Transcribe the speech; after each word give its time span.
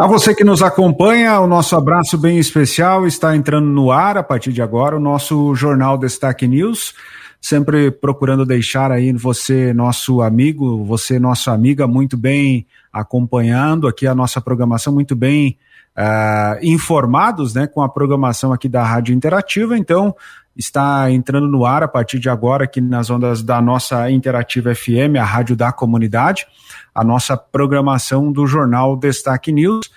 A 0.00 0.06
você 0.06 0.34
que 0.34 0.42
nos 0.42 0.62
acompanha, 0.62 1.38
o 1.40 1.46
nosso 1.46 1.76
abraço 1.76 2.16
bem 2.16 2.38
especial 2.38 3.06
está 3.06 3.36
entrando 3.36 3.66
no 3.66 3.92
ar 3.92 4.16
a 4.16 4.22
partir 4.22 4.50
de 4.50 4.62
agora 4.62 4.96
o 4.96 4.98
nosso 4.98 5.54
Jornal 5.54 5.98
Destaque 5.98 6.48
News, 6.48 6.94
sempre 7.38 7.90
procurando 7.90 8.46
deixar 8.46 8.90
aí 8.90 9.12
você, 9.12 9.74
nosso 9.74 10.22
amigo, 10.22 10.82
você, 10.86 11.18
nossa 11.18 11.52
amiga, 11.52 11.86
muito 11.86 12.16
bem 12.16 12.66
acompanhando 12.90 13.86
aqui 13.86 14.06
a 14.06 14.14
nossa 14.14 14.40
programação, 14.40 14.90
muito 14.90 15.14
bem 15.14 15.58
uh, 15.94 16.64
informados 16.64 17.52
né, 17.52 17.66
com 17.66 17.82
a 17.82 17.88
programação 17.88 18.54
aqui 18.54 18.70
da 18.70 18.82
Rádio 18.82 19.14
Interativa. 19.14 19.76
Então, 19.76 20.16
está 20.56 21.10
entrando 21.10 21.46
no 21.46 21.64
ar 21.64 21.82
a 21.82 21.88
partir 21.88 22.18
de 22.18 22.28
agora 22.28 22.64
aqui 22.64 22.80
nas 22.80 23.10
ondas 23.10 23.42
da 23.42 23.60
nossa 23.60 24.10
Interativa 24.10 24.74
FM, 24.74 25.16
a 25.18 25.24
Rádio 25.24 25.56
da 25.56 25.72
Comunidade 25.72 26.46
a 26.94 27.04
nossa 27.04 27.36
programação 27.36 28.32
do 28.32 28.46
jornal 28.46 28.96
Destaque 28.96 29.52
News, 29.52 29.90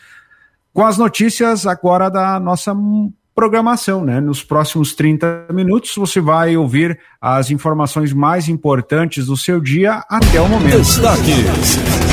com 0.73 0.85
as 0.85 0.97
notícias 0.97 1.67
agora 1.67 2.09
da 2.09 2.39
nossa 2.39 2.75
programação, 3.35 4.03
né? 4.03 4.19
Nos 4.21 4.43
próximos 4.43 4.93
30 4.93 5.47
minutos 5.51 5.93
você 5.95 6.21
vai 6.21 6.55
ouvir 6.55 6.99
as 7.19 7.49
informações 7.51 8.13
mais 8.13 8.47
importantes 8.47 9.25
do 9.25 9.35
seu 9.35 9.59
dia 9.59 10.03
até 10.09 10.39
o 10.39 10.47
momento. 10.47 10.77
Destaques. 10.77 12.12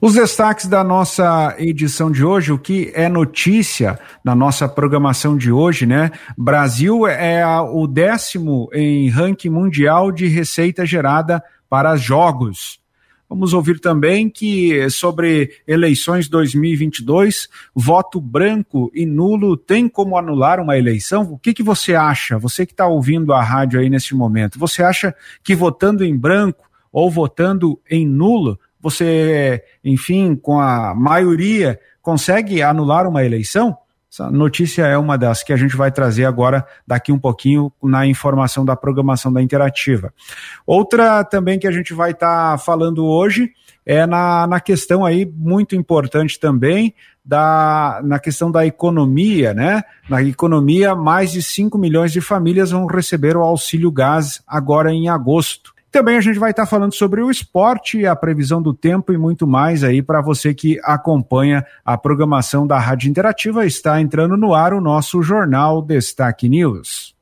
Os 0.00 0.14
destaques 0.14 0.66
da 0.66 0.82
nossa 0.82 1.54
edição 1.58 2.10
de 2.10 2.24
hoje, 2.24 2.52
o 2.52 2.58
que 2.58 2.90
é 2.94 3.08
notícia 3.08 3.98
na 4.24 4.34
nossa 4.34 4.68
programação 4.68 5.36
de 5.36 5.52
hoje, 5.52 5.86
né? 5.86 6.10
Brasil 6.36 7.06
é 7.06 7.44
o 7.60 7.86
décimo 7.86 8.68
em 8.72 9.08
ranking 9.08 9.50
mundial 9.50 10.10
de 10.10 10.26
receita 10.26 10.84
gerada 10.84 11.42
para 11.68 11.96
jogos. 11.96 12.82
Vamos 13.32 13.54
ouvir 13.54 13.80
também 13.80 14.28
que 14.28 14.90
sobre 14.90 15.52
eleições 15.66 16.28
2022, 16.28 17.48
voto 17.74 18.20
branco 18.20 18.90
e 18.94 19.06
nulo 19.06 19.56
tem 19.56 19.88
como 19.88 20.18
anular 20.18 20.60
uma 20.60 20.76
eleição? 20.76 21.22
O 21.22 21.38
que, 21.38 21.54
que 21.54 21.62
você 21.62 21.94
acha? 21.94 22.38
Você 22.38 22.66
que 22.66 22.74
está 22.74 22.86
ouvindo 22.86 23.32
a 23.32 23.42
rádio 23.42 23.80
aí 23.80 23.88
nesse 23.88 24.14
momento, 24.14 24.58
você 24.58 24.82
acha 24.82 25.14
que 25.42 25.54
votando 25.54 26.04
em 26.04 26.14
branco 26.14 26.68
ou 26.92 27.10
votando 27.10 27.80
em 27.90 28.06
nulo, 28.06 28.60
você, 28.82 29.62
enfim, 29.84 30.34
com 30.34 30.58
a 30.58 30.94
maioria, 30.94 31.78
consegue 32.02 32.62
anular 32.62 33.06
uma 33.06 33.24
eleição? 33.24 33.76
Essa 34.12 34.30
notícia 34.30 34.82
é 34.82 34.98
uma 34.98 35.16
das 35.16 35.42
que 35.42 35.54
a 35.54 35.56
gente 35.56 35.74
vai 35.74 35.90
trazer 35.90 36.26
agora, 36.26 36.66
daqui 36.86 37.10
um 37.10 37.18
pouquinho, 37.18 37.72
na 37.82 38.06
informação 38.06 38.62
da 38.62 38.76
programação 38.76 39.32
da 39.32 39.40
Interativa. 39.40 40.12
Outra 40.66 41.24
também 41.24 41.58
que 41.58 41.66
a 41.66 41.72
gente 41.72 41.94
vai 41.94 42.10
estar 42.10 42.52
tá 42.52 42.58
falando 42.58 43.06
hoje 43.06 43.52
é 43.86 44.06
na, 44.06 44.46
na 44.46 44.60
questão 44.60 45.02
aí 45.02 45.24
muito 45.24 45.74
importante 45.74 46.38
também 46.38 46.94
da, 47.24 48.00
na 48.04 48.18
questão 48.18 48.50
da 48.50 48.66
economia, 48.66 49.54
né? 49.54 49.82
Na 50.08 50.22
economia, 50.22 50.94
mais 50.94 51.32
de 51.32 51.42
5 51.42 51.78
milhões 51.78 52.12
de 52.12 52.20
famílias 52.20 52.70
vão 52.70 52.86
receber 52.86 53.36
o 53.36 53.42
auxílio 53.42 53.90
gás 53.90 54.42
agora 54.46 54.92
em 54.92 55.08
agosto. 55.08 55.72
Também 55.92 56.16
a 56.16 56.22
gente 56.22 56.38
vai 56.38 56.52
estar 56.52 56.64
falando 56.64 56.94
sobre 56.94 57.20
o 57.20 57.30
esporte, 57.30 58.06
a 58.06 58.16
previsão 58.16 58.62
do 58.62 58.72
tempo 58.72 59.12
e 59.12 59.18
muito 59.18 59.46
mais 59.46 59.84
aí 59.84 60.00
para 60.00 60.22
você 60.22 60.54
que 60.54 60.80
acompanha 60.82 61.62
a 61.84 61.98
programação 61.98 62.66
da 62.66 62.78
Rádio 62.78 63.10
Interativa. 63.10 63.66
Está 63.66 64.00
entrando 64.00 64.34
no 64.34 64.54
ar 64.54 64.72
o 64.72 64.80
nosso 64.80 65.22
Jornal 65.22 65.82
Destaque 65.82 66.48
News. 66.48 67.14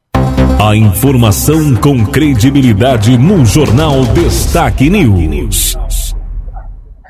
A 0.64 0.76
informação 0.76 1.74
com 1.74 2.06
credibilidade 2.06 3.18
no 3.18 3.44
Jornal 3.44 4.04
Destaque 4.14 4.88
News. 4.88 5.76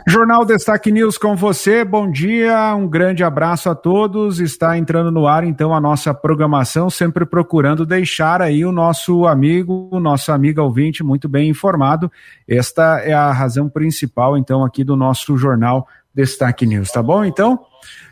Jornal 0.06 0.44
Destaque 0.46 0.90
News 0.90 1.18
com 1.18 1.36
você, 1.36 1.84
bom 1.84 2.10
dia, 2.10 2.74
um 2.74 2.88
grande 2.88 3.22
abraço 3.22 3.68
a 3.68 3.74
todos. 3.74 4.40
Está 4.40 4.78
entrando 4.78 5.10
no 5.10 5.26
ar 5.26 5.44
então 5.44 5.74
a 5.74 5.80
nossa 5.80 6.14
programação, 6.14 6.88
sempre 6.88 7.26
procurando 7.26 7.84
deixar 7.84 8.40
aí 8.40 8.64
o 8.64 8.72
nosso 8.72 9.26
amigo, 9.26 9.88
o 9.92 10.00
nosso 10.00 10.32
amigo 10.32 10.62
ouvinte 10.62 11.04
muito 11.04 11.28
bem 11.28 11.50
informado. 11.50 12.10
Esta 12.48 13.00
é 13.00 13.12
a 13.12 13.30
razão 13.30 13.68
principal 13.68 14.38
então 14.38 14.64
aqui 14.64 14.82
do 14.82 14.96
nosso 14.96 15.36
Jornal 15.36 15.86
Destaque 16.14 16.66
News, 16.66 16.90
tá 16.90 17.02
bom? 17.02 17.24
Então, 17.24 17.60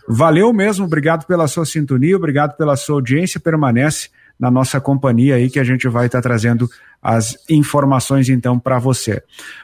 valeu 0.07 0.53
mesmo, 0.53 0.85
obrigado 0.85 1.27
pela 1.27 1.49
sua 1.49 1.65
sintonia, 1.65 2.17
obrigado 2.17 2.57
pela 2.57 2.77
sua 2.77 2.97
audiência, 2.97 3.41
permanece 3.41 4.11
na 4.39 4.51
nossa 4.51 4.81
companhia 4.81 5.35
aí 5.35 5.51
que 5.51 5.59
a 5.59 5.65
gente 5.65 5.89
vai 5.89 6.07
estar 6.07 6.23
trazendo 6.23 6.69
as 7.03 7.37
informações 7.49 8.29
então 8.29 8.59
para 8.59 8.79
você. 8.79 9.23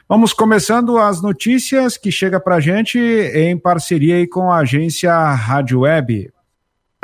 Vamos 0.08 0.32
começando 0.32 0.98
as 0.98 1.22
notícias 1.22 1.96
que 1.96 2.10
chega 2.10 2.40
para 2.40 2.56
a 2.56 2.60
gente 2.60 2.98
em 2.98 3.56
parceria 3.56 4.26
com 4.28 4.50
a 4.50 4.58
agência 4.58 5.12
Rádio 5.34 5.80
Web. 5.80 6.33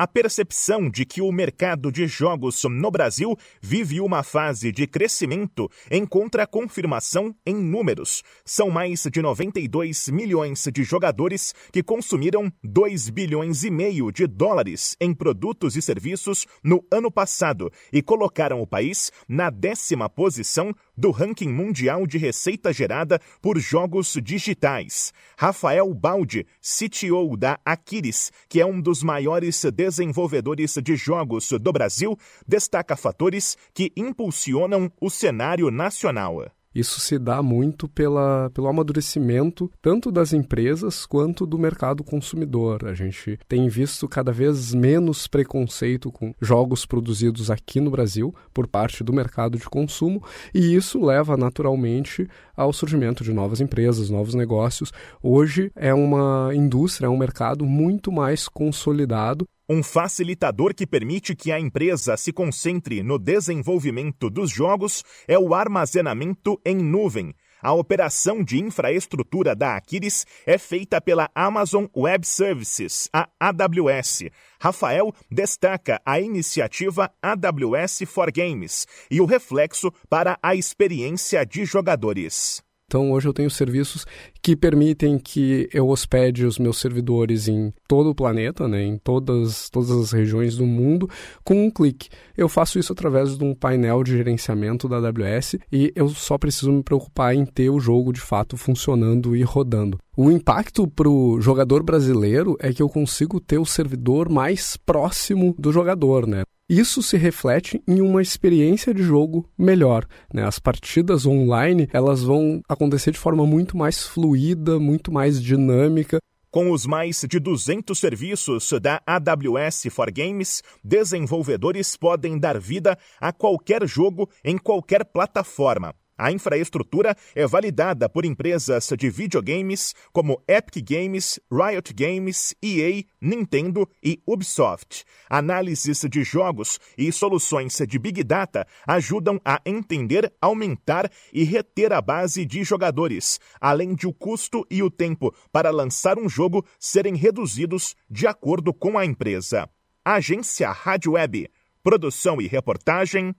A 0.01 0.07
percepção 0.07 0.89
de 0.89 1.05
que 1.05 1.21
o 1.21 1.31
mercado 1.31 1.93
de 1.93 2.07
jogos 2.07 2.65
no 2.65 2.91
Brasil 2.91 3.37
vive 3.61 4.01
uma 4.01 4.23
fase 4.23 4.73
de 4.73 4.87
crescimento 4.87 5.71
encontra 5.91 6.47
confirmação 6.47 7.37
em 7.45 7.55
números. 7.55 8.23
São 8.43 8.71
mais 8.71 9.03
de 9.13 9.21
92 9.21 10.09
milhões 10.09 10.67
de 10.73 10.83
jogadores 10.85 11.55
que 11.71 11.83
consumiram 11.83 12.51
2 12.65 13.11
bilhões 13.11 13.63
e 13.63 13.71
meio 13.71 14.11
de 14.11 14.27
dólares 14.27 14.97
em 14.99 15.13
produtos 15.13 15.77
e 15.77 15.83
serviços 15.83 16.47
no 16.65 16.83
ano 16.91 17.11
passado 17.11 17.71
e 17.93 18.01
colocaram 18.01 18.63
o 18.63 18.67
país 18.67 19.13
na 19.29 19.51
décima 19.51 20.09
posição 20.09 20.75
do 21.01 21.11
ranking 21.11 21.49
mundial 21.49 22.07
de 22.07 22.19
receita 22.19 22.73
gerada 22.73 23.19
por 23.41 23.59
jogos 23.59 24.19
digitais. 24.23 25.15
Rafael 25.37 25.93
Baldi, 25.95 26.47
CTO 26.61 27.39
da 27.39 27.59
Aquiris, 27.65 28.31
que 28.49 28.61
é 28.61 28.67
um 28.67 28.81
dos 28.81 29.03
maiores 29.03 29.65
desenvolvedores 29.65 30.75
de 30.83 30.95
jogos 30.97 31.51
do 31.53 31.73
Brasil, 31.73 32.19
destaca 32.47 32.97
fatores 32.97 33.57
que 33.73 33.91
impulsionam 33.97 34.93
o 35.01 35.09
cenário 35.09 35.71
nacional. 35.71 36.45
Isso 36.73 37.01
se 37.01 37.19
dá 37.19 37.43
muito 37.43 37.89
pela, 37.89 38.49
pelo 38.55 38.69
amadurecimento 38.69 39.69
tanto 39.83 40.13
das 40.13 40.33
empresas 40.33 41.05
quanto 41.05 41.45
do 41.45 41.59
mercado 41.59 42.05
consumidor. 42.05 42.87
A 42.87 42.95
gente 42.95 43.37
tem 43.49 43.69
visto 43.69 44.09
cada 44.09 44.33
vez 44.33 44.73
menos 44.73 45.27
preconceito 45.27 46.13
com 46.13 46.33
jogos 46.41 46.87
produzidos 46.87 47.51
aqui 47.51 47.81
no 47.81 47.91
Brasil 47.91 48.33
por 48.55 48.69
parte 48.69 49.03
do 49.03 49.13
mercado 49.13 49.59
de 49.59 49.65
consumo, 49.65 50.23
e 50.55 50.75
isso 50.77 51.05
leva 51.05 51.37
naturalmente 51.37 52.29
ao 52.57 52.73
surgimento 52.73 53.25
de 53.25 53.33
novas 53.33 53.61
empresas, 53.61 54.09
novos 54.09 54.35
negócios. 54.35 54.93
Hoje 55.21 55.73
é 55.75 55.93
uma 55.93 56.51
indústria, 56.55 57.07
é 57.07 57.11
um 57.11 57.19
mercado 57.19 57.67
muito 57.67 58.13
mais 58.13 58.47
consolidado 58.47 59.45
um 59.73 59.85
facilitador 59.85 60.75
que 60.75 60.85
permite 60.85 61.37
que 61.37 61.53
a 61.53 61.61
empresa 61.61 62.17
se 62.17 62.33
concentre 62.33 63.05
no 63.05 63.17
desenvolvimento 63.21 64.29
dos 64.29 64.51
jogos 64.51 65.05
é 65.29 65.39
o 65.39 65.55
armazenamento 65.55 66.61
em 66.67 66.75
nuvem. 66.75 67.33
A 67.63 67.73
operação 67.73 68.43
de 68.43 68.59
infraestrutura 68.59 69.55
da 69.55 69.77
Aquiris 69.77 70.27
é 70.45 70.59
feita 70.59 71.01
pela 71.01 71.31
Amazon 71.33 71.85
Web 71.97 72.27
Services, 72.27 73.09
a 73.13 73.29
AWS. 73.39 74.25
Rafael 74.61 75.15
destaca 75.31 76.03
a 76.05 76.19
iniciativa 76.19 77.09
AWS 77.23 78.03
for 78.09 78.33
Games 78.33 78.89
e 79.09 79.21
o 79.21 79.25
reflexo 79.25 79.93
para 80.09 80.37
a 80.43 80.57
experiência 80.57 81.47
de 81.47 81.65
jogadores. 81.65 82.61
Então 82.91 83.13
hoje 83.13 83.29
eu 83.29 83.33
tenho 83.33 83.49
serviços 83.49 84.05
que 84.43 84.57
permitem 84.57 85.17
que 85.17 85.69
eu 85.73 85.89
hospede 85.89 86.45
os 86.45 86.59
meus 86.59 86.81
servidores 86.81 87.47
em 87.47 87.73
todo 87.87 88.11
o 88.11 88.15
planeta, 88.17 88.67
né, 88.67 88.83
em 88.83 88.99
todas, 88.99 89.71
todas 89.71 89.93
as 89.93 90.11
regiões 90.11 90.57
do 90.57 90.67
mundo, 90.67 91.09
com 91.45 91.67
um 91.67 91.71
clique. 91.71 92.09
Eu 92.37 92.49
faço 92.49 92.81
isso 92.81 92.93
através 92.93 93.39
de 93.39 93.45
um 93.45 93.55
painel 93.55 94.03
de 94.03 94.11
gerenciamento 94.17 94.89
da 94.89 94.97
AWS 94.97 95.55
e 95.71 95.93
eu 95.95 96.09
só 96.09 96.37
preciso 96.37 96.73
me 96.73 96.83
preocupar 96.83 97.33
em 97.33 97.47
ter 97.47 97.71
o 97.71 97.79
jogo 97.79 98.13
de 98.13 98.21
fato 98.21 98.57
funcionando 98.57 99.37
e 99.37 99.43
rodando. 99.45 99.97
O 100.17 100.29
impacto 100.29 100.89
para 100.89 101.09
o 101.09 101.41
jogador 101.41 101.85
brasileiro 101.85 102.57
é 102.59 102.73
que 102.73 102.83
eu 102.83 102.89
consigo 102.89 103.39
ter 103.39 103.59
o 103.59 103.65
servidor 103.65 104.29
mais 104.29 104.77
próximo 104.77 105.55
do 105.57 105.71
jogador, 105.71 106.27
né? 106.27 106.43
Isso 106.73 107.03
se 107.03 107.17
reflete 107.17 107.83
em 107.85 108.01
uma 108.01 108.23
experiência 108.23 108.95
de 108.95 109.03
jogo 109.03 109.45
melhor. 109.59 110.07
Né? 110.33 110.45
As 110.45 110.61
partidas 110.61 111.27
online 111.27 111.89
elas 111.93 112.23
vão 112.23 112.63
acontecer 112.69 113.11
de 113.11 113.19
forma 113.19 113.45
muito 113.45 113.77
mais 113.77 114.07
fluida, 114.07 114.79
muito 114.79 115.11
mais 115.11 115.43
dinâmica. 115.43 116.21
Com 116.49 116.71
os 116.71 116.87
mais 116.87 117.25
de 117.29 117.41
200 117.41 117.99
serviços 117.99 118.71
da 118.81 119.03
AWS 119.05 119.89
for 119.91 120.13
Games, 120.13 120.63
desenvolvedores 120.85 121.97
podem 121.97 122.39
dar 122.39 122.57
vida 122.61 122.97
a 123.21 123.33
qualquer 123.33 123.85
jogo 123.85 124.31
em 124.45 124.57
qualquer 124.57 125.05
plataforma. 125.05 125.93
A 126.21 126.31
infraestrutura 126.31 127.17
é 127.35 127.47
validada 127.47 128.07
por 128.07 128.27
empresas 128.27 128.93
de 128.99 129.09
videogames 129.09 129.95
como 130.13 130.43
Epic 130.47 130.87
Games, 130.87 131.41
Riot 131.51 131.95
Games, 131.95 132.55
EA, 132.63 133.03
Nintendo 133.19 133.89
e 134.05 134.21
Ubisoft. 134.27 135.05
Análises 135.31 136.05
de 136.11 136.23
jogos 136.23 136.79
e 136.99 137.11
soluções 137.11 137.75
de 137.89 137.99
Big 137.99 138.23
Data 138.23 138.67
ajudam 138.87 139.41
a 139.43 139.63
entender, 139.65 140.31
aumentar 140.43 141.11
e 141.33 141.43
reter 141.43 141.91
a 141.91 142.03
base 142.03 142.45
de 142.45 142.63
jogadores, 142.65 143.41
além 143.59 143.95
de 143.95 144.07
o 144.07 144.13
custo 144.13 144.67
e 144.71 144.83
o 144.83 144.91
tempo 144.91 145.35
para 145.51 145.71
lançar 145.71 146.19
um 146.19 146.29
jogo 146.29 146.63
serem 146.79 147.15
reduzidos 147.15 147.97
de 148.11 148.27
acordo 148.27 148.75
com 148.75 148.99
a 148.99 149.07
empresa. 149.07 149.67
Agência 150.05 150.71
Rádio 150.71 151.13
Web. 151.13 151.49
Produção 151.83 152.43
e 152.43 152.47
reportagem 152.47 153.35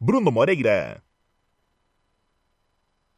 Bruno 0.00 0.32
Moreira. 0.32 1.05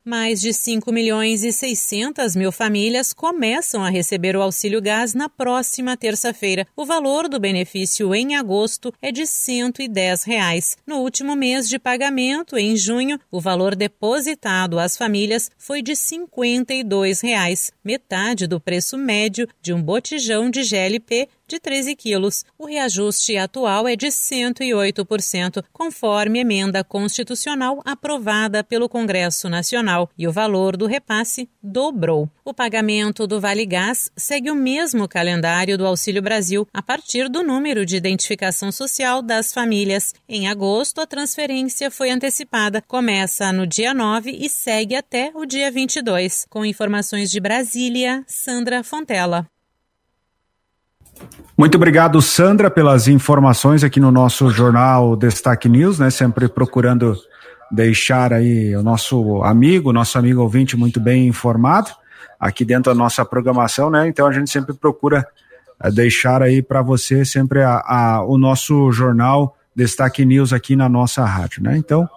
Mais 0.09 0.41
de 0.41 0.55
5 0.55 0.91
milhões 0.91 1.45
e 1.45 1.53
600 1.53 2.35
mil 2.35 2.51
famílias 2.51 3.13
começam 3.13 3.85
a 3.85 3.91
receber 3.91 4.35
o 4.35 4.41
auxílio 4.41 4.81
gás 4.81 5.13
na 5.13 5.29
próxima 5.29 5.99
terça-feira. 5.99 6.67
O 6.75 6.87
valor 6.87 7.29
do 7.29 7.39
benefício 7.39 8.15
em 8.15 8.35
agosto 8.35 8.91
é 9.03 9.13
de 9.13 9.27
110 9.27 10.23
reais. 10.23 10.79
No 10.87 11.01
último 11.01 11.37
mês 11.37 11.69
de 11.69 11.79
pagamento, 11.79 12.57
em 12.57 12.75
junho, 12.75 13.21
o 13.31 13.39
valor 13.39 13.77
depositado 13.77 14.79
às 14.79 14.97
famílias 14.97 15.51
foi 15.59 15.83
de 15.83 15.95
52 15.95 17.21
reais, 17.21 17.71
metade 17.85 18.47
do 18.47 18.59
preço 18.59 18.97
médio 18.97 19.47
de 19.61 19.75
um 19.75 19.83
botijão 19.83 20.49
de 20.49 20.63
GLP 20.63 21.29
de 21.49 21.59
13 21.59 21.97
quilos. 21.97 22.45
O 22.59 22.67
reajuste 22.67 23.37
atual 23.37 23.89
é 23.89 23.97
de 23.97 24.09
108%, 24.09 25.65
conforme 25.73 26.41
emenda 26.41 26.85
constitucional 26.85 27.83
aprovada 27.85 28.63
pelo 28.63 28.89
Congresso 28.89 29.49
Nacional, 29.49 30.11
e 30.17 30.29
o 30.29 30.33
valor 30.33 30.77
do 30.77 30.87
repasse 30.87 31.49
dobrou. 31.63 32.31
O 32.45 32.55
pagamento 32.55 33.27
do 33.27 33.41
Vale 33.41 33.65
Gás 33.65 34.11
segue 34.17 34.51
o 34.51 34.55
mesmo 34.55 35.09
calendário 35.09 35.79
do 35.79 35.87
Auxílio 35.87 36.23
Brasil, 36.23 36.69
a 36.73 36.83
partir 36.83 37.29
do 37.29 37.43
número 37.43 37.87
de 37.87 37.97
identificação 37.97 38.71
social 38.71 39.23
das 39.23 39.53
famílias. 39.53 40.15
Em 40.29 40.49
agosto, 40.49 41.01
a 41.01 41.07
transferência 41.07 41.91
foi 41.91 42.11
antecipada, 42.11 42.83
começa 42.83 43.53
no 43.53 43.67
dia 43.67 43.95
9 43.95 44.31
e 44.31 44.49
segue 44.49 44.95
até 44.95 45.31
o 45.35 45.47
dia 45.47 45.71
22. 45.71 46.47
Com 46.51 46.65
informações 46.65 47.31
de 47.31 47.41
Brasília, 47.41 48.25
Sandra 48.27 48.83
Fontela. 48.83 49.49
Muito 51.57 51.75
obrigado, 51.75 52.23
Sandra, 52.23 52.71
pelas 52.71 53.09
informações 53.09 53.83
aqui 53.83 53.99
no 53.99 54.11
nosso 54.11 54.49
jornal 54.51 55.17
Destaque 55.17 55.69
News, 55.69 55.99
né? 55.99 56.09
Sempre 56.11 56.49
procurando 56.49 57.17
deixar 57.71 58.33
aí 58.33 58.75
o 58.77 58.83
nosso 58.83 59.43
amigo, 59.43 59.93
nosso 59.93 60.19
amigo 60.19 60.41
ouvinte 60.41 60.77
muito 60.77 61.01
bem 61.01 61.27
informado 61.27 61.91
aqui 62.39 62.65
dentro 62.65 62.93
da 62.93 62.95
nossa 62.95 63.25
programação, 63.25 63.91
né? 63.91 64.07
Então 64.07 64.27
a 64.27 64.33
gente 64.33 64.51
sempre 64.51 64.73
procura 64.75 65.27
eh, 65.83 65.91
deixar 65.91 66.43
aí 66.43 66.63
para 66.63 66.81
você 66.83 67.25
sempre 67.25 67.63
a, 67.63 67.83
a, 67.85 68.25
o 68.25 68.39
nosso 68.39 68.91
jornal 68.93 69.57
Destaque 69.75 70.25
News 70.25 70.53
aqui 70.53 70.77
na 70.77 70.89
nossa 70.89 71.25
rádio, 71.25 71.63
né? 71.63 71.77
Então, 71.77 72.09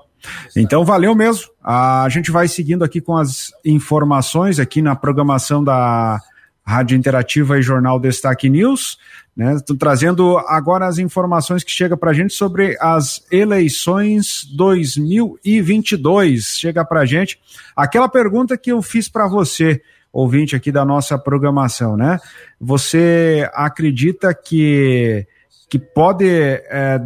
então 0.55 0.85
valeu 0.85 1.15
mesmo. 1.15 1.49
A 1.63 2.07
gente 2.09 2.31
vai 2.31 2.47
seguindo 2.47 2.83
aqui 2.83 3.01
com 3.01 3.17
as 3.17 3.51
informações 3.65 4.59
aqui 4.59 4.81
na 4.81 4.95
programação 4.95 5.63
da 5.63 6.19
Rádio 6.65 6.97
Interativa 6.97 7.57
e 7.57 7.61
Jornal 7.61 7.99
Destaque 7.99 8.49
News. 8.49 8.97
Né? 9.35 9.55
Estou 9.55 9.77
trazendo 9.77 10.37
agora 10.37 10.87
as 10.87 10.97
informações 10.97 11.63
que 11.63 11.71
chegam 11.71 11.97
para 11.97 12.11
a 12.11 12.13
gente 12.13 12.33
sobre 12.33 12.77
as 12.79 13.25
eleições 13.31 14.45
2022. 14.55 16.57
Chega 16.57 16.85
para 16.85 17.01
a 17.01 17.05
gente 17.05 17.39
aquela 17.75 18.07
pergunta 18.07 18.57
que 18.57 18.71
eu 18.71 18.81
fiz 18.81 19.09
para 19.09 19.27
você, 19.27 19.81
ouvinte 20.11 20.55
aqui 20.55 20.71
da 20.71 20.85
nossa 20.85 21.17
programação, 21.17 21.95
né? 21.95 22.19
Você 22.59 23.49
acredita 23.53 24.33
que, 24.33 25.25
que 25.69 25.79
pode 25.79 26.27
é, 26.27 27.01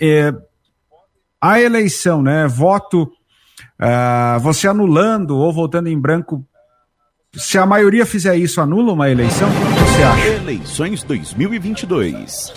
é, 0.00 0.34
a 1.40 1.60
eleição, 1.60 2.22
né? 2.22 2.46
Voto, 2.48 3.02
uh, 3.02 4.40
você 4.40 4.66
anulando 4.66 5.36
ou 5.36 5.52
votando 5.52 5.88
em 5.88 6.00
branco 6.00 6.44
se 7.34 7.56
a 7.56 7.64
maioria 7.64 8.04
fizer 8.04 8.36
isso, 8.36 8.60
anula 8.60 8.92
uma 8.92 9.10
eleição? 9.10 9.48
O 9.48 9.52
que 9.52 9.90
você 9.90 10.02
acha? 10.02 10.28
Eleições 10.28 11.02
2022. 11.02 12.52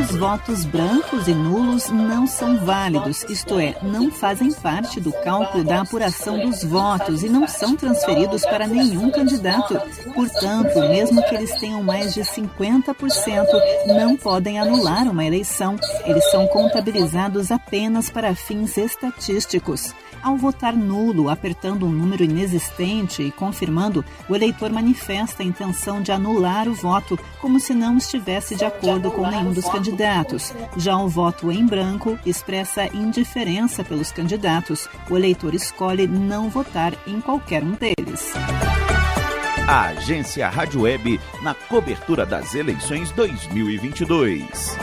Os 0.00 0.16
votos 0.16 0.64
brancos 0.64 1.26
e 1.26 1.34
nulos 1.34 1.88
não 1.90 2.24
são 2.24 2.56
válidos, 2.64 3.24
isto 3.24 3.58
é, 3.58 3.76
não 3.82 4.12
fazem 4.12 4.52
parte 4.52 5.00
do 5.00 5.12
cálculo 5.12 5.64
da 5.64 5.80
apuração 5.80 6.38
dos 6.38 6.62
votos 6.62 7.24
e 7.24 7.28
não 7.28 7.48
são 7.48 7.74
transferidos 7.74 8.42
para 8.42 8.68
nenhum 8.68 9.10
candidato. 9.10 9.80
Portanto, 10.14 10.78
mesmo 10.88 11.20
que 11.24 11.34
eles 11.34 11.58
tenham 11.58 11.82
mais 11.82 12.14
de 12.14 12.20
50%, 12.20 12.94
não 13.88 14.16
podem 14.16 14.60
anular 14.60 15.10
uma 15.10 15.24
eleição. 15.24 15.76
Eles 16.04 16.30
são 16.30 16.46
contabilizados 16.46 17.50
apenas 17.50 18.08
para 18.08 18.36
fins 18.36 18.76
estatísticos. 18.76 19.92
Ao 20.22 20.36
votar 20.36 20.76
nulo, 20.76 21.30
apertando 21.30 21.86
um 21.86 21.90
número 21.90 22.24
inexistente 22.24 23.22
e 23.22 23.30
confirmando, 23.30 24.04
o 24.28 24.34
eleitor 24.34 24.70
manifesta 24.70 25.42
a 25.42 25.46
intenção 25.46 26.02
de 26.02 26.12
anular 26.12 26.68
o 26.68 26.74
voto, 26.74 27.18
como 27.40 27.60
se 27.60 27.74
não 27.74 27.96
estivesse 27.96 28.54
de 28.56 28.64
acordo 28.64 29.10
com 29.10 29.26
nenhum 29.26 29.52
dos 29.52 29.68
candidatos. 29.68 30.52
Já 30.76 30.96
o 30.96 31.08
voto 31.08 31.50
em 31.52 31.64
branco 31.64 32.18
expressa 32.26 32.86
indiferença 32.94 33.84
pelos 33.84 34.12
candidatos. 34.12 34.88
O 35.08 35.16
eleitor 35.16 35.54
escolhe 35.54 36.06
não 36.06 36.48
votar 36.48 36.92
em 37.06 37.20
qualquer 37.20 37.62
um 37.62 37.72
deles. 37.72 38.32
A 39.68 39.88
agência 39.88 40.48
Rádio 40.48 40.82
Web 40.82 41.20
na 41.42 41.52
cobertura 41.52 42.24
das 42.24 42.54
eleições 42.54 43.10
2022. 43.12 44.78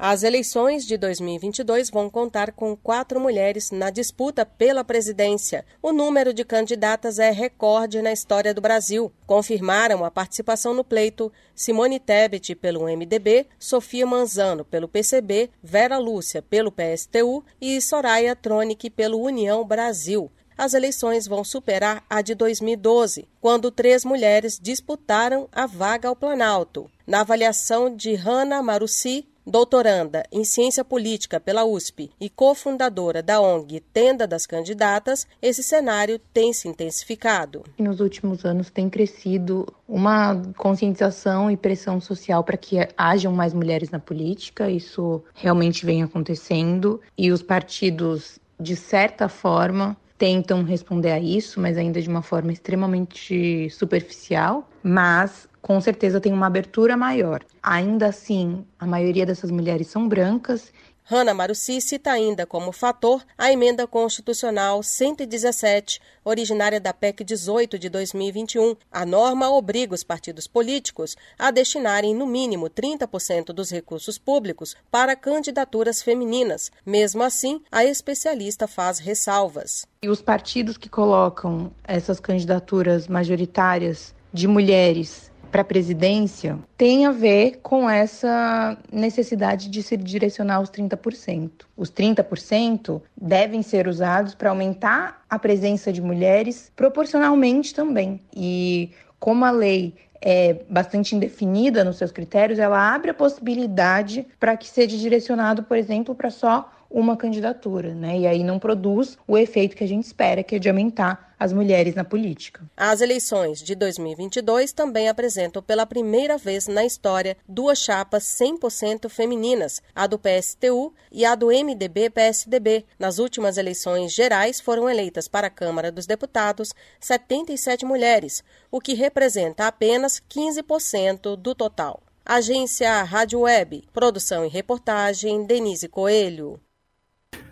As 0.00 0.22
eleições 0.22 0.86
de 0.86 0.96
2022 0.96 1.90
vão 1.90 2.08
contar 2.08 2.52
com 2.52 2.76
quatro 2.76 3.18
mulheres 3.18 3.72
na 3.72 3.90
disputa 3.90 4.46
pela 4.46 4.84
presidência. 4.84 5.66
O 5.82 5.90
número 5.90 6.32
de 6.32 6.44
candidatas 6.44 7.18
é 7.18 7.32
recorde 7.32 8.00
na 8.00 8.12
história 8.12 8.54
do 8.54 8.60
Brasil. 8.60 9.12
Confirmaram 9.26 10.04
a 10.04 10.10
participação 10.10 10.72
no 10.72 10.84
pleito 10.84 11.32
Simone 11.52 11.98
Tebet 11.98 12.54
pelo 12.54 12.84
MDB, 12.84 13.48
Sofia 13.58 14.06
Manzano 14.06 14.64
pelo 14.64 14.86
PCB, 14.86 15.50
Vera 15.60 15.98
Lúcia 15.98 16.40
pelo 16.42 16.70
PSTU 16.70 17.44
e 17.60 17.80
Soraya 17.80 18.36
Tronic 18.36 18.90
pelo 18.90 19.20
União 19.20 19.64
Brasil 19.66 20.30
as 20.58 20.74
eleições 20.74 21.28
vão 21.28 21.44
superar 21.44 22.04
a 22.10 22.20
de 22.20 22.34
2012, 22.34 23.28
quando 23.40 23.70
três 23.70 24.04
mulheres 24.04 24.58
disputaram 24.60 25.48
a 25.52 25.66
vaga 25.66 26.08
ao 26.08 26.16
Planalto. 26.16 26.90
Na 27.06 27.20
avaliação 27.20 27.94
de 27.94 28.16
Hanna 28.16 28.60
Marussi, 28.60 29.24
doutoranda 29.48 30.22
em 30.30 30.44
ciência 30.44 30.84
política 30.84 31.40
pela 31.40 31.64
USP 31.64 32.10
e 32.20 32.28
cofundadora 32.28 33.22
da 33.22 33.40
ONG 33.40 33.80
Tenda 33.92 34.26
das 34.26 34.46
Candidatas, 34.46 35.26
esse 35.40 35.62
cenário 35.62 36.20
tem 36.32 36.52
se 36.52 36.68
intensificado. 36.68 37.64
Nos 37.78 38.00
últimos 38.00 38.44
anos 38.44 38.70
tem 38.70 38.90
crescido 38.90 39.66
uma 39.88 40.40
conscientização 40.56 41.50
e 41.50 41.56
pressão 41.56 42.00
social 42.00 42.44
para 42.44 42.56
que 42.56 42.76
hajam 42.96 43.32
mais 43.32 43.54
mulheres 43.54 43.90
na 43.90 43.98
política, 43.98 44.70
isso 44.70 45.22
realmente 45.34 45.86
vem 45.86 46.02
acontecendo 46.02 47.00
e 47.16 47.32
os 47.32 47.42
partidos, 47.42 48.38
de 48.60 48.76
certa 48.76 49.28
forma, 49.28 49.96
tentam 50.18 50.64
responder 50.64 51.12
a 51.12 51.20
isso, 51.20 51.60
mas 51.60 51.78
ainda 51.78 52.02
de 52.02 52.08
uma 52.08 52.22
forma 52.22 52.52
extremamente 52.52 53.70
superficial. 53.70 54.68
Mas 54.82 55.47
com 55.60 55.80
certeza 55.80 56.20
tem 56.20 56.32
uma 56.32 56.46
abertura 56.46 56.96
maior. 56.96 57.42
Ainda 57.62 58.06
assim, 58.06 58.64
a 58.78 58.86
maioria 58.86 59.26
dessas 59.26 59.50
mulheres 59.50 59.88
são 59.88 60.08
brancas 60.08 60.72
Hanna 61.10 61.32
Maruci 61.32 61.80
cita 61.80 62.10
ainda 62.10 62.44
como 62.44 62.70
fator 62.70 63.24
a 63.38 63.50
emenda 63.50 63.86
constitucional 63.86 64.82
117, 64.82 66.02
originária 66.22 66.78
da 66.78 66.92
PEC 66.92 67.24
18 67.24 67.78
de 67.78 67.88
2021. 67.88 68.76
A 68.92 69.06
norma 69.06 69.50
obriga 69.50 69.94
os 69.94 70.04
partidos 70.04 70.46
políticos 70.46 71.16
a 71.38 71.50
destinarem 71.50 72.14
no 72.14 72.26
mínimo 72.26 72.68
30% 72.68 73.54
dos 73.54 73.70
recursos 73.70 74.18
públicos 74.18 74.76
para 74.90 75.16
candidaturas 75.16 76.02
femininas. 76.02 76.70
Mesmo 76.84 77.22
assim, 77.22 77.62
a 77.72 77.86
especialista 77.86 78.68
faz 78.68 78.98
ressalvas. 78.98 79.86
E 80.02 80.10
os 80.10 80.20
partidos 80.20 80.76
que 80.76 80.90
colocam 80.90 81.72
essas 81.84 82.20
candidaturas 82.20 83.08
majoritárias 83.08 84.14
de 84.30 84.46
mulheres 84.46 85.32
para 85.50 85.62
a 85.62 85.64
presidência 85.64 86.58
tem 86.76 87.06
a 87.06 87.10
ver 87.10 87.60
com 87.62 87.88
essa 87.88 88.76
necessidade 88.92 89.68
de 89.68 89.82
se 89.82 89.96
direcionar 89.96 90.56
aos 90.56 90.70
30%. 90.70 91.50
Os 91.76 91.90
30% 91.90 93.00
devem 93.16 93.62
ser 93.62 93.88
usados 93.88 94.34
para 94.34 94.50
aumentar 94.50 95.22
a 95.28 95.38
presença 95.38 95.92
de 95.92 96.00
mulheres 96.00 96.70
proporcionalmente 96.76 97.74
também. 97.74 98.20
E 98.34 98.90
como 99.18 99.44
a 99.44 99.50
lei 99.50 99.94
é 100.20 100.62
bastante 100.68 101.14
indefinida 101.14 101.84
nos 101.84 101.96
seus 101.96 102.10
critérios, 102.10 102.58
ela 102.58 102.94
abre 102.94 103.10
a 103.10 103.14
possibilidade 103.14 104.26
para 104.38 104.56
que 104.56 104.66
seja 104.66 104.96
direcionado, 104.96 105.62
por 105.62 105.76
exemplo, 105.76 106.14
para 106.14 106.30
só 106.30 106.70
uma 106.90 107.16
candidatura, 107.16 107.94
né? 107.94 108.18
E 108.18 108.26
aí 108.26 108.42
não 108.42 108.58
produz 108.58 109.18
o 109.26 109.36
efeito 109.36 109.76
que 109.76 109.84
a 109.84 109.88
gente 109.88 110.04
espera, 110.04 110.42
que 110.42 110.56
é 110.56 110.58
de 110.58 110.68
aumentar 110.68 111.28
as 111.38 111.52
mulheres 111.52 111.94
na 111.94 112.04
política. 112.04 112.62
As 112.76 113.00
eleições 113.00 113.62
de 113.62 113.74
2022 113.74 114.72
também 114.72 115.08
apresentam 115.08 115.62
pela 115.62 115.86
primeira 115.86 116.36
vez 116.36 116.66
na 116.66 116.84
história 116.84 117.36
duas 117.48 117.78
chapas 117.78 118.24
100% 118.24 119.08
femininas, 119.08 119.80
a 119.94 120.06
do 120.06 120.18
PSTU 120.18 120.92
e 121.12 121.24
a 121.24 121.34
do 121.34 121.48
MDB-PSDB. 121.48 122.84
Nas 122.98 123.18
últimas 123.18 123.56
eleições 123.56 124.12
gerais 124.12 124.60
foram 124.60 124.90
eleitas 124.90 125.28
para 125.28 125.46
a 125.46 125.50
Câmara 125.50 125.92
dos 125.92 126.06
Deputados 126.06 126.70
77 126.98 127.84
mulheres, 127.84 128.42
o 128.70 128.80
que 128.80 128.94
representa 128.94 129.66
apenas 129.66 130.20
15% 130.28 131.36
do 131.36 131.54
total. 131.54 132.02
Agência 132.24 133.02
Rádio 133.04 133.40
Web, 133.40 133.84
produção 133.92 134.44
e 134.44 134.48
reportagem 134.48 135.46
Denise 135.46 135.88
Coelho. 135.88 136.60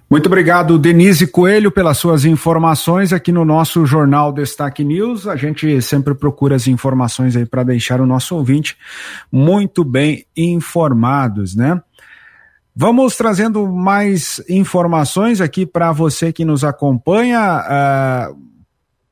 Muito 0.08 0.26
obrigado, 0.26 0.78
Denise 0.78 1.26
Coelho, 1.26 1.72
pelas 1.72 1.98
suas 1.98 2.24
informações 2.24 3.12
aqui 3.12 3.32
no 3.32 3.44
nosso 3.44 3.84
Jornal 3.84 4.32
Destaque 4.32 4.84
News. 4.84 5.26
A 5.26 5.34
gente 5.34 5.82
sempre 5.82 6.14
procura 6.14 6.54
as 6.54 6.68
informações 6.68 7.34
aí 7.34 7.44
para 7.44 7.64
deixar 7.64 8.00
o 8.00 8.06
nosso 8.06 8.36
ouvinte 8.36 8.76
muito 9.32 9.82
bem 9.82 10.24
informados, 10.36 11.56
né? 11.56 11.82
Vamos 12.74 13.16
trazendo 13.16 13.66
mais 13.66 14.40
informações 14.48 15.40
aqui 15.40 15.66
para 15.66 15.90
você 15.90 16.32
que 16.32 16.44
nos 16.44 16.62
acompanha. 16.62 18.30
Uh, 18.30 18.46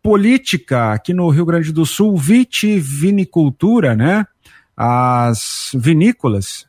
política 0.05 0.93
aqui 0.93 1.15
no 1.15 1.31
Rio 1.31 1.47
Grande 1.47 1.73
do 1.73 1.87
Sul, 1.87 2.15
vitivinicultura, 2.19 3.97
né? 3.97 4.27
As 4.77 5.71
vinícolas 5.75 6.67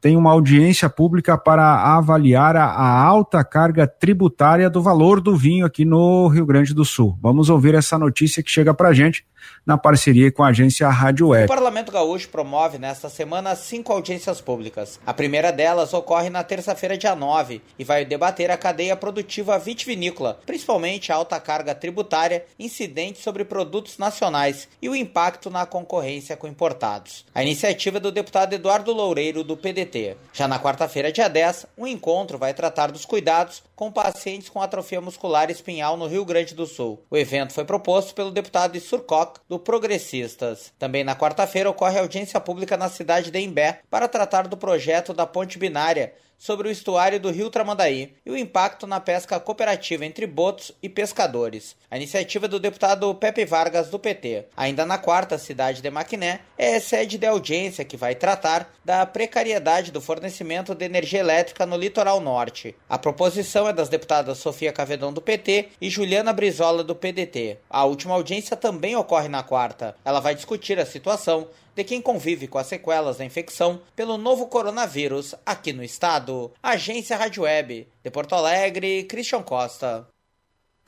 tem 0.00 0.16
uma 0.16 0.30
audiência 0.30 0.88
pública 0.88 1.36
para 1.36 1.96
avaliar 1.96 2.56
a, 2.56 2.64
a, 2.64 3.02
alta 3.02 3.44
carga 3.44 3.86
tributária 3.86 4.70
do 4.70 4.82
valor 4.82 5.20
do 5.20 5.36
vinho 5.36 5.66
aqui 5.66 5.84
no 5.84 6.28
Rio 6.28 6.46
Grande 6.46 6.74
do 6.74 6.84
Sul. 6.84 7.18
Vamos 7.20 7.50
ouvir 7.50 7.74
essa 7.74 7.98
notícia 7.98 8.42
que 8.42 8.50
chega 8.50 8.72
para 8.72 8.88
a 8.88 8.94
gente 8.94 9.26
na 9.68 9.76
parceria 9.76 10.32
com 10.32 10.42
a 10.42 10.48
agência 10.48 10.88
Rádio 10.88 11.28
Web. 11.28 11.44
O 11.44 11.48
Parlamento 11.48 11.92
Gaúcho 11.92 12.30
promove 12.30 12.78
nesta 12.78 13.10
semana 13.10 13.54
cinco 13.54 13.92
audiências 13.92 14.40
públicas. 14.40 14.98
A 15.04 15.12
primeira 15.12 15.52
delas 15.52 15.92
ocorre 15.92 16.30
na 16.30 16.42
terça-feira, 16.42 16.96
dia 16.96 17.14
9, 17.14 17.60
e 17.78 17.84
vai 17.84 18.02
debater 18.06 18.50
a 18.50 18.56
cadeia 18.56 18.96
produtiva 18.96 19.58
vitivinícola, 19.58 20.40
principalmente 20.46 21.12
a 21.12 21.16
alta 21.16 21.38
carga 21.38 21.74
tributária 21.74 22.46
incidente 22.58 23.18
sobre 23.18 23.44
produtos 23.44 23.98
nacionais 23.98 24.66
e 24.80 24.88
o 24.88 24.96
impacto 24.96 25.50
na 25.50 25.66
concorrência 25.66 26.34
com 26.34 26.48
importados. 26.48 27.26
A 27.34 27.42
iniciativa 27.42 27.98
é 27.98 28.00
do 28.00 28.10
deputado 28.10 28.54
Eduardo 28.54 28.90
Loureiro, 28.94 29.44
do 29.44 29.54
PDT. 29.54 30.16
Já 30.32 30.48
na 30.48 30.58
quarta-feira, 30.58 31.12
dia 31.12 31.28
10, 31.28 31.66
o 31.76 31.82
um 31.82 31.86
encontro 31.86 32.38
vai 32.38 32.54
tratar 32.54 32.90
dos 32.90 33.04
cuidados 33.04 33.62
com 33.76 33.92
pacientes 33.92 34.48
com 34.48 34.62
atrofia 34.62 35.00
muscular 35.00 35.50
espinhal 35.50 35.96
no 35.96 36.06
Rio 36.06 36.24
Grande 36.24 36.54
do 36.54 36.66
Sul. 36.66 37.00
O 37.10 37.16
evento 37.16 37.52
foi 37.52 37.66
proposto 37.66 38.14
pelo 38.14 38.30
deputado 38.30 38.78
Surcoc, 38.80 39.38
do 39.48 39.57
Progressistas. 39.58 40.72
Também 40.78 41.04
na 41.04 41.16
quarta-feira 41.16 41.70
ocorre 41.70 41.98
audiência 41.98 42.40
pública 42.40 42.76
na 42.76 42.88
cidade 42.88 43.30
de 43.30 43.38
Embé 43.38 43.80
para 43.90 44.08
tratar 44.08 44.48
do 44.48 44.56
projeto 44.56 45.12
da 45.12 45.26
ponte 45.26 45.58
binária 45.58 46.14
sobre 46.38 46.68
o 46.68 46.70
estuário 46.70 47.18
do 47.18 47.30
Rio 47.30 47.50
Tramandaí 47.50 48.14
e 48.24 48.30
o 48.30 48.36
impacto 48.36 48.86
na 48.86 49.00
pesca 49.00 49.40
cooperativa 49.40 50.06
entre 50.06 50.26
botos 50.26 50.72
e 50.80 50.88
pescadores. 50.88 51.76
A 51.90 51.96
iniciativa 51.96 52.46
do 52.46 52.60
deputado 52.60 53.12
Pepe 53.14 53.44
Vargas 53.44 53.88
do 53.88 53.98
PT. 53.98 54.46
Ainda 54.56 54.86
na 54.86 54.96
quarta 54.96 55.36
cidade 55.36 55.82
de 55.82 55.90
Maquiné 55.90 56.40
é 56.56 56.78
sede 56.78 57.18
de 57.18 57.26
audiência 57.26 57.84
que 57.84 57.96
vai 57.96 58.14
tratar 58.14 58.72
da 58.84 59.04
precariedade 59.04 59.90
do 59.90 60.00
fornecimento 60.00 60.74
de 60.74 60.84
energia 60.84 61.20
elétrica 61.20 61.66
no 61.66 61.76
litoral 61.76 62.20
norte. 62.20 62.74
A 62.88 62.98
proposição 62.98 63.66
é 63.66 63.72
das 63.72 63.88
deputadas 63.88 64.38
Sofia 64.38 64.72
Cavedão 64.72 65.12
do 65.12 65.20
PT 65.20 65.70
e 65.80 65.90
Juliana 65.90 66.32
Brizola 66.32 66.84
do 66.84 66.94
PDT. 66.94 67.58
A 67.68 67.84
última 67.84 68.14
audiência 68.14 68.56
também 68.56 68.94
ocorre 68.94 69.28
na 69.28 69.42
quarta. 69.42 69.96
Ela 70.04 70.20
vai 70.20 70.34
discutir 70.34 70.78
a 70.78 70.86
situação 70.86 71.48
de 71.78 71.84
quem 71.84 72.02
convive 72.02 72.48
com 72.48 72.58
as 72.58 72.66
sequelas 72.66 73.18
da 73.18 73.24
infecção 73.24 73.80
pelo 73.94 74.18
novo 74.18 74.48
coronavírus 74.48 75.32
aqui 75.46 75.72
no 75.72 75.84
estado. 75.84 76.52
Agência 76.60 77.16
Rádio 77.16 77.44
Web, 77.44 77.86
de 78.02 78.10
Porto 78.10 78.34
Alegre, 78.34 79.04
Christian 79.04 79.44
Costa. 79.44 80.08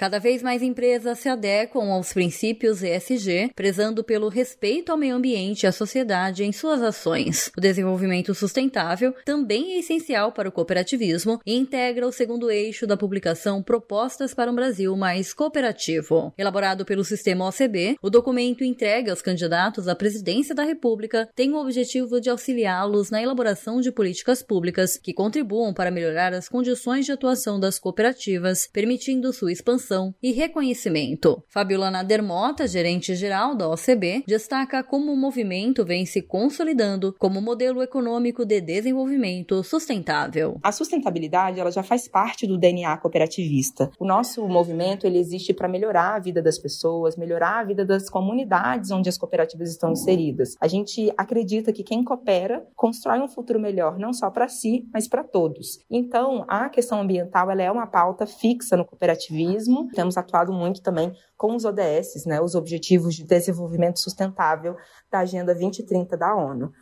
Cada 0.00 0.19
vez 0.19 0.42
mais 0.42 0.62
empresas 0.62 1.19
se 1.19 1.28
adequam 1.28 1.92
aos 1.92 2.14
princípios 2.14 2.83
ESG, 2.83 3.52
prezando 3.54 4.02
pelo 4.02 4.30
respeito 4.30 4.90
ao 4.90 4.97
meio 4.97 5.14
ambiente 5.14 5.64
e 5.64 5.66
à 5.66 5.73
sociedade 5.73 6.42
em 6.42 6.52
suas 6.52 6.80
ações. 6.80 7.52
O 7.54 7.61
desenvolvimento 7.61 8.35
sustentável 8.35 9.14
também 9.26 9.75
é 9.75 9.80
essencial 9.80 10.33
para 10.33 10.49
o 10.49 10.52
cooperativismo 10.52 11.38
e 11.45 11.54
integra 11.54 12.07
o 12.07 12.12
segundo 12.12 12.50
eixo 12.50 12.87
da 12.87 12.97
publicação 12.97 13.62
Propostas 13.62 14.33
para 14.33 14.50
um 14.50 14.54
Brasil 14.54 14.97
Mais 14.97 15.35
Cooperativo. 15.35 16.33
Elaborado 16.38 16.87
pelo 16.87 17.04
sistema 17.04 17.47
OCB, 17.47 17.99
o 18.00 18.09
documento 18.09 18.64
entregue 18.64 19.11
aos 19.11 19.21
candidatos 19.21 19.87
à 19.87 19.95
presidência 19.95 20.54
da 20.54 20.62
República 20.62 21.28
tem 21.37 21.52
o 21.52 21.61
objetivo 21.61 22.23
de 22.23 22.30
auxiliá-los 22.30 23.11
na 23.11 23.23
elaboração 23.23 23.83
de 23.83 23.92
políticas 23.92 24.42
públicas 24.42 24.97
que 24.97 25.12
contribuam 25.12 25.75
para 25.75 25.90
melhorar 25.90 26.33
as 26.33 26.49
condições 26.49 27.04
de 27.04 27.12
atuação 27.12 27.61
das 27.61 27.78
cooperativas, 27.78 28.66
permitindo 28.66 29.30
sua 29.35 29.52
expansão 29.52 29.89
e 30.23 30.32
reconhecimento. 30.32 31.42
Fabiola 31.49 32.02
Dermota, 32.02 32.66
gerente-geral 32.66 33.54
da 33.54 33.68
OCB, 33.68 34.25
destaca 34.26 34.82
como 34.82 35.12
o 35.12 35.16
movimento 35.16 35.85
vem 35.85 36.06
se 36.06 36.23
consolidando 36.23 37.14
como 37.18 37.40
modelo 37.40 37.82
econômico 37.82 38.44
de 38.44 38.61
desenvolvimento 38.61 39.62
sustentável. 39.64 40.59
A 40.62 40.73
sustentabilidade 40.73 41.59
ela 41.59 41.70
já 41.70 41.82
faz 41.82 42.06
parte 42.06 42.47
do 42.47 42.56
DNA 42.56 42.97
cooperativista. 42.99 43.90
O 43.99 44.06
nosso 44.06 44.47
movimento 44.47 45.06
ele 45.06 45.18
existe 45.18 45.52
para 45.52 45.68
melhorar 45.68 46.14
a 46.14 46.18
vida 46.18 46.40
das 46.40 46.59
pessoas, 46.59 47.16
melhorar 47.16 47.61
a 47.61 47.64
vida 47.64 47.85
das 47.85 48.09
comunidades 48.09 48.90
onde 48.90 49.09
as 49.09 49.18
cooperativas 49.18 49.70
estão 49.70 49.92
inseridas. 49.92 50.56
A 50.61 50.68
gente 50.68 51.12
acredita 51.16 51.73
que 51.73 51.82
quem 51.82 52.04
coopera 52.04 52.64
constrói 52.76 53.20
um 53.20 53.28
futuro 53.28 53.59
melhor 53.59 53.99
não 53.99 54.12
só 54.12 54.30
para 54.30 54.49
si, 54.49 54.87
mas 54.92 55.09
para 55.09 55.25
todos. 55.25 55.78
Então, 55.90 56.44
a 56.49 56.68
questão 56.68 57.00
ambiental 57.00 57.50
ela 57.50 57.62
é 57.62 57.70
uma 57.70 57.87
pauta 57.87 58.26
fixa 58.26 58.76
no 58.76 58.85
cooperativismo 58.85 59.79
temos 59.88 60.16
atuado 60.16 60.52
muito 60.52 60.82
também 60.82 61.12
com 61.37 61.54
os 61.54 61.64
ODS, 61.64 62.26
né, 62.26 62.40
os 62.40 62.54
Objetivos 62.54 63.14
de 63.14 63.25
Desenvolvimento 63.25 64.00
Sustentável 64.00 64.76
da 65.10 65.20
Agenda 65.20 65.54
2030 65.54 66.16
da 66.16 66.34
ONU. 66.34 66.72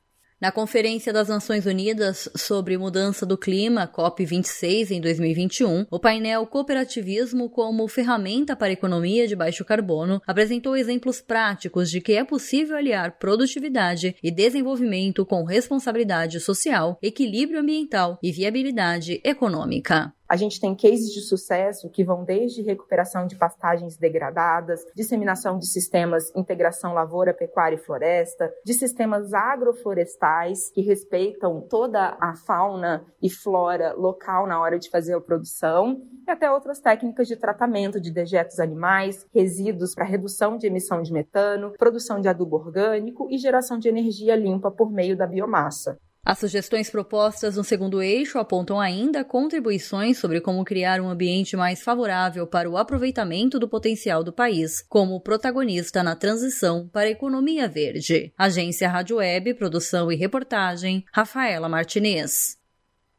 Na 0.41 0.53
Conferência 0.53 1.13
das 1.13 1.27
Nações 1.27 1.67
Unidas 1.67 2.29
sobre 2.37 2.79
Mudança 2.79 3.27
do 3.27 3.37
Clima, 3.37 3.89
COP26, 3.93 4.93
em 4.93 5.01
2021, 5.01 5.85
o 5.91 5.99
painel 5.99 6.47
Cooperativismo 6.47 7.51
como 7.51 7.89
ferramenta 7.89 8.55
para 8.55 8.69
a 8.69 8.73
economia 8.73 9.27
de 9.27 9.35
baixo 9.35 9.65
carbono 9.65 10.23
apresentou 10.25 10.77
exemplos 10.77 11.21
práticos 11.21 11.91
de 11.91 12.01
que 12.01 12.13
é 12.13 12.23
possível 12.23 12.77
aliar 12.77 13.19
produtividade 13.19 14.15
e 14.23 14.31
desenvolvimento 14.31 15.27
com 15.27 15.43
responsabilidade 15.43 16.39
social, 16.39 16.97
equilíbrio 17.03 17.59
ambiental 17.59 18.17
e 18.23 18.31
viabilidade 18.31 19.21
econômica. 19.25 20.15
A 20.29 20.37
gente 20.37 20.61
tem 20.61 20.77
cases 20.77 21.11
de 21.11 21.23
sucesso 21.23 21.89
que 21.89 22.05
vão 22.05 22.23
desde 22.23 22.61
recuperação 22.61 23.27
de 23.27 23.35
pastagens 23.35 23.97
degradadas, 23.97 24.85
disseminação 24.95 25.59
de 25.59 25.67
sistemas 25.67 26.31
integração 26.37 26.93
lavoura, 26.93 27.33
pecuária 27.33 27.77
e 27.77 27.79
floresta, 27.79 28.53
de 28.63 28.75
sistemas 28.75 29.33
agroflorestais 29.33 30.71
que 30.71 30.83
respeitam 30.83 31.63
toda 31.63 32.15
a 32.21 32.35
fauna 32.37 33.07
e 33.23 33.31
flora 33.31 33.95
local 33.95 34.47
na 34.47 34.61
hora 34.61 34.79
de 34.79 34.91
fazer 34.91 35.15
a 35.15 35.21
produção, 35.21 36.03
e 36.27 36.31
até 36.31 36.51
outras 36.51 36.79
técnicas 36.79 37.27
de 37.27 37.37
tratamento 37.37 37.99
de 37.99 38.13
dejetos 38.13 38.61
animais, 38.61 39.25
resíduos 39.33 39.95
para 39.95 40.05
redução 40.05 40.59
de 40.59 40.67
emissão 40.67 41.01
de 41.01 41.11
metano, 41.11 41.73
produção 41.79 42.21
de 42.21 42.29
adubo 42.29 42.57
orgânico 42.57 43.29
e 43.31 43.39
geração 43.39 43.79
de 43.79 43.89
energia 43.89 44.37
limpa 44.37 44.71
por 44.71 44.93
meio 44.93 45.17
da 45.17 45.27
biomassa. 45.27 45.99
As 46.29 46.41
sugestões 46.41 46.91
propostas 46.91 47.57
no 47.57 47.65
segundo 47.65 48.03
eixo 48.03 48.39
apontam 48.39 48.79
ainda 48.79 49.25
contribuições 49.25 50.19
sobre 50.19 50.43
como 50.43 50.63
criar 50.63 51.01
um 51.01 51.09
ambiente 51.09 51.57
mais 51.57 51.81
favorável 51.81 52.47
para 52.47 52.69
o 52.69 52.77
aproveitamento 52.77 53.59
do 53.59 53.67
potencial 53.67 54.23
do 54.23 54.31
país, 54.31 54.85
como 54.91 55.23
protagonista 55.23 56.03
na 56.03 56.15
transição 56.15 56.87
para 56.87 57.09
a 57.09 57.13
economia 57.13 57.67
verde. 57.67 58.31
Agência 58.37 58.91
Rádio 58.91 59.17
Web, 59.17 59.55
produção 59.55 60.13
e 60.13 60.17
reportagem, 60.17 61.03
Rafaela 61.11 61.67
Martinez. 61.67 62.58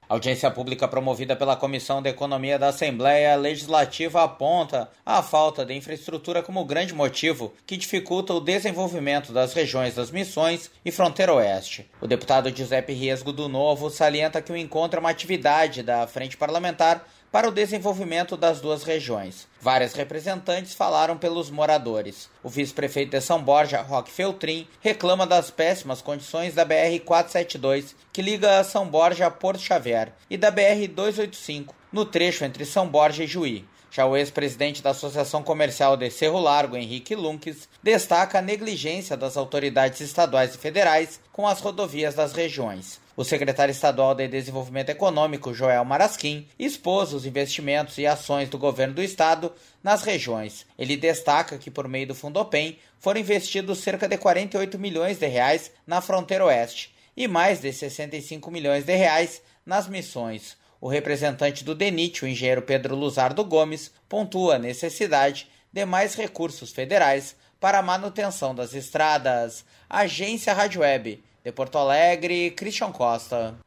A 0.10 0.16
audiência 0.16 0.50
pública 0.50 0.88
promovida 0.88 1.36
pela 1.36 1.56
Comissão 1.56 2.02
de 2.02 2.10
Economia 2.10 2.58
da 2.58 2.70
Assembleia 2.70 3.36
Legislativa 3.36 4.24
aponta 4.24 4.90
a 5.06 5.22
falta 5.22 5.64
de 5.64 5.76
infraestrutura 5.76 6.42
como 6.42 6.66
grande 6.66 6.96
motivo 6.96 7.54
que 7.64 7.78
dificulta 7.78 8.34
o 8.34 8.42
desenvolvimento 8.42 9.32
das 9.32 9.54
regiões 9.54 9.94
das 9.94 10.10
Missões 10.10 10.72
e 10.84 10.92
Fronteira 10.92 11.36
Oeste. 11.36 11.88
O 12.02 12.08
deputado 12.08 12.50
Giuseppe 12.50 12.92
Riesgo 12.92 13.32
do 13.32 13.48
Novo 13.48 13.92
salienta 13.92 14.42
que 14.42 14.52
o 14.52 14.58
encontro 14.58 14.98
é 14.98 15.00
uma 15.00 15.12
atividade 15.12 15.84
da 15.84 16.08
Frente 16.08 16.36
Parlamentar 16.36 17.06
para 17.32 17.48
o 17.48 17.52
desenvolvimento 17.52 18.36
das 18.36 18.60
duas 18.60 18.84
regiões. 18.84 19.48
Várias 19.62 19.94
representantes 19.94 20.74
falaram 20.74 21.18
pelos 21.18 21.50
moradores. 21.50 22.30
O 22.42 22.50
vice-prefeito 22.50 23.12
de 23.12 23.22
São 23.22 23.42
Borja, 23.42 23.82
Roque 23.82 24.12
Feltrin, 24.12 24.68
reclama 24.82 25.28
das 25.28 25.52
péssimas 25.52 26.02
condições 26.02 26.54
da 26.54 26.66
BR-472, 26.66 27.94
que 28.12 28.22
liga 28.22 28.64
São 28.64 28.88
Borja 28.88 29.28
a 29.28 29.32
Porto 29.32 29.62
Xavier, 29.62 30.14
e 30.30 30.38
da 30.38 30.52
BR-285, 30.52 31.70
no 31.92 32.06
trecho 32.06 32.46
entre 32.46 32.66
São 32.66 32.88
Borja 32.88 33.24
e 33.24 33.28
Juí. 33.28 33.66
Já 33.92 34.06
o 34.06 34.16
ex-presidente 34.16 34.84
da 34.84 34.92
Associação 34.92 35.42
Comercial 35.42 35.98
de 35.98 36.10
Cerro 36.12 36.40
Largo, 36.40 36.78
Henrique 36.78 37.16
Lunques, 37.16 37.68
destaca 37.82 38.38
a 38.38 38.42
negligência 38.42 39.18
das 39.18 39.36
autoridades 39.36 40.00
estaduais 40.00 40.54
e 40.54 40.58
federais 40.60 41.20
com 41.32 41.48
as 41.48 41.60
rodovias 41.60 42.14
das 42.14 42.34
regiões. 42.34 43.02
O 43.18 43.24
secretário 43.26 43.72
estadual 43.72 44.16
de 44.16 44.28
Desenvolvimento 44.28 44.90
Econômico, 44.90 45.54
Joel 45.54 45.84
Marasquim, 45.84 46.48
expôs 46.58 47.14
os 47.14 47.26
investimentos 47.26 47.98
e 47.98 48.08
ações 48.08 48.48
do 48.48 48.58
governo 48.58 48.94
do 48.94 49.04
estado 49.04 49.52
nas 49.84 50.04
regiões. 50.04 50.66
Ele 50.78 50.96
destaca 50.96 51.58
que, 51.58 51.72
por 51.72 51.88
meio 51.88 52.08
do 52.08 52.16
Fundopem, 52.16 52.78
foram 53.00 53.20
investidos 53.20 53.80
cerca 53.80 54.08
de 54.08 54.18
48 54.18 54.78
milhões 54.80 55.18
de 55.18 55.28
reais 55.28 55.72
na 55.86 56.00
fronteira 56.00 56.46
oeste 56.46 56.96
e 57.18 57.28
mais 57.28 57.60
de 57.60 57.74
65 57.74 58.50
milhões 58.50 58.86
de 58.86 58.96
reais 58.96 59.42
nas 59.66 59.90
missões. 59.90 60.56
O 60.82 60.88
representante 60.88 61.64
do 61.64 61.76
DENIT, 61.76 62.24
o 62.24 62.28
engenheiro 62.28 62.62
Pedro 62.62 62.96
Luzardo 62.96 63.44
Gomes, 63.44 63.92
pontua 64.08 64.56
a 64.56 64.60
necessidade 64.60 65.48
de 65.72 65.86
mais 65.86 66.16
recursos 66.16 66.72
federais 66.72 67.36
para 67.60 67.80
a 67.80 67.84
manutenção 67.84 68.56
das 68.56 68.74
estradas. 68.74 69.66
Agência 69.90 70.54
Rádio 70.54 70.82
Web, 70.82 71.24
de 71.44 71.52
Porto 71.52 71.78
Alegre, 71.78 72.52
Christian 72.52 72.92
Costa. 72.92 73.58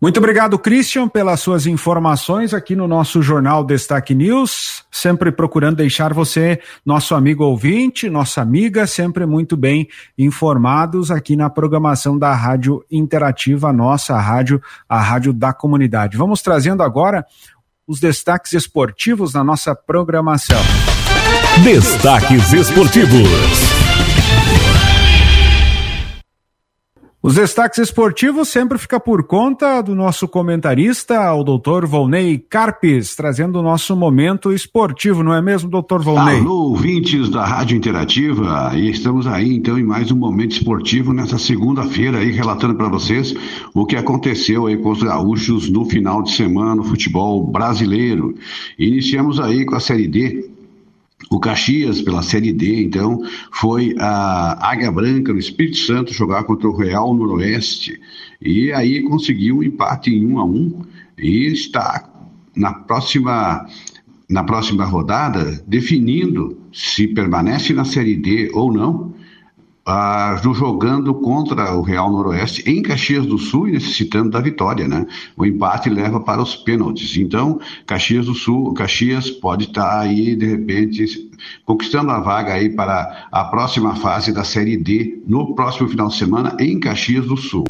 Muito 0.00 0.18
obrigado, 0.18 0.56
Christian, 0.60 1.08
pelas 1.08 1.40
suas 1.40 1.66
informações 1.66 2.54
aqui 2.54 2.76
no 2.76 2.86
nosso 2.86 3.20
Jornal 3.20 3.64
Destaque 3.64 4.14
News. 4.14 4.84
Sempre 4.92 5.32
procurando 5.32 5.78
deixar 5.78 6.14
você, 6.14 6.60
nosso 6.86 7.16
amigo 7.16 7.44
ouvinte, 7.44 8.08
nossa 8.08 8.40
amiga, 8.40 8.86
sempre 8.86 9.26
muito 9.26 9.56
bem 9.56 9.88
informados 10.16 11.10
aqui 11.10 11.34
na 11.34 11.50
programação 11.50 12.16
da 12.16 12.32
Rádio 12.32 12.84
Interativa, 12.88 13.72
nossa 13.72 14.16
rádio, 14.20 14.62
a 14.88 15.00
Rádio 15.00 15.32
da 15.32 15.52
Comunidade. 15.52 16.16
Vamos 16.16 16.42
trazendo 16.42 16.84
agora 16.84 17.26
os 17.84 17.98
destaques 17.98 18.52
esportivos 18.52 19.34
na 19.34 19.42
nossa 19.42 19.74
programação. 19.74 20.60
Destaques 21.64 22.52
esportivos. 22.52 23.77
Os 27.28 27.34
destaques 27.34 27.78
esportivos 27.78 28.48
sempre 28.48 28.78
fica 28.78 28.98
por 28.98 29.22
conta 29.22 29.82
do 29.82 29.94
nosso 29.94 30.26
comentarista, 30.26 31.30
o 31.34 31.44
doutor 31.44 31.84
Volney 31.84 32.38
Carpes, 32.38 33.14
trazendo 33.14 33.58
o 33.58 33.62
nosso 33.62 33.94
momento 33.94 34.50
esportivo, 34.50 35.22
não 35.22 35.34
é 35.34 35.42
mesmo, 35.42 35.68
doutor 35.68 36.02
Volney? 36.02 36.38
Alô, 36.38 36.70
ouvintes 36.70 37.28
da 37.28 37.44
Rádio 37.44 37.76
Interativa, 37.76 38.72
e 38.74 38.88
estamos 38.88 39.26
aí 39.26 39.54
então 39.56 39.78
em 39.78 39.82
mais 39.82 40.10
um 40.10 40.16
momento 40.16 40.52
esportivo 40.52 41.12
nessa 41.12 41.36
segunda-feira 41.36 42.16
aí, 42.16 42.30
relatando 42.30 42.74
para 42.74 42.88
vocês 42.88 43.34
o 43.74 43.84
que 43.84 43.96
aconteceu 43.96 44.66
aí 44.66 44.78
com 44.78 44.90
os 44.90 45.02
gaúchos 45.02 45.68
no 45.68 45.84
final 45.84 46.22
de 46.22 46.32
semana 46.32 46.76
no 46.76 46.82
futebol 46.82 47.46
brasileiro. 47.46 48.34
Iniciamos 48.78 49.38
aí 49.38 49.66
com 49.66 49.74
a 49.74 49.80
Série 49.80 50.08
D, 50.08 50.48
o 51.30 51.38
Caxias, 51.38 52.00
pela 52.00 52.22
Série 52.22 52.52
D, 52.52 52.82
então, 52.82 53.22
foi 53.52 53.94
a 53.98 54.70
Águia 54.70 54.90
Branca, 54.90 55.32
no 55.32 55.38
Espírito 55.38 55.76
Santo, 55.78 56.12
jogar 56.12 56.44
contra 56.44 56.68
o 56.68 56.76
Real 56.76 57.14
Noroeste. 57.14 58.00
E 58.40 58.72
aí 58.72 59.02
conseguiu 59.02 59.58
um 59.58 59.62
empate 59.62 60.10
em 60.10 60.24
1 60.24 60.32
um 60.32 60.38
a 60.38 60.44
1 60.44 60.48
um, 60.48 60.82
e 61.18 61.52
está 61.52 62.08
na 62.56 62.72
próxima, 62.72 63.66
na 64.28 64.42
próxima 64.42 64.84
rodada 64.84 65.62
definindo 65.66 66.58
se 66.72 67.06
permanece 67.08 67.74
na 67.74 67.84
Série 67.84 68.16
D 68.16 68.50
ou 68.54 68.72
não 68.72 69.17
ah, 69.90 70.38
jogando 70.42 71.14
contra 71.14 71.74
o 71.74 71.80
Real 71.80 72.12
Noroeste 72.12 72.62
em 72.70 72.82
Caxias 72.82 73.24
do 73.24 73.38
Sul 73.38 73.68
e 73.68 73.72
necessitando 73.72 74.28
da 74.28 74.38
vitória, 74.38 74.86
né? 74.86 75.06
O 75.34 75.46
empate 75.46 75.88
leva 75.88 76.20
para 76.20 76.42
os 76.42 76.54
pênaltis. 76.54 77.16
Então, 77.16 77.58
Caxias 77.86 78.26
do 78.26 78.34
Sul, 78.34 78.74
Caxias 78.74 79.30
pode 79.30 79.64
estar 79.64 79.98
aí 79.98 80.36
de 80.36 80.44
repente 80.44 81.30
conquistando 81.64 82.10
a 82.10 82.20
vaga 82.20 82.52
aí 82.52 82.68
para 82.68 83.28
a 83.30 83.44
próxima 83.44 83.94
fase 83.96 84.32
da 84.32 84.44
Série 84.44 84.76
D 84.76 85.22
no 85.26 85.54
próximo 85.54 85.88
final 85.88 86.08
de 86.08 86.16
semana 86.16 86.54
em 86.60 86.78
Caxias 86.78 87.26
do 87.26 87.36
Sul. 87.36 87.64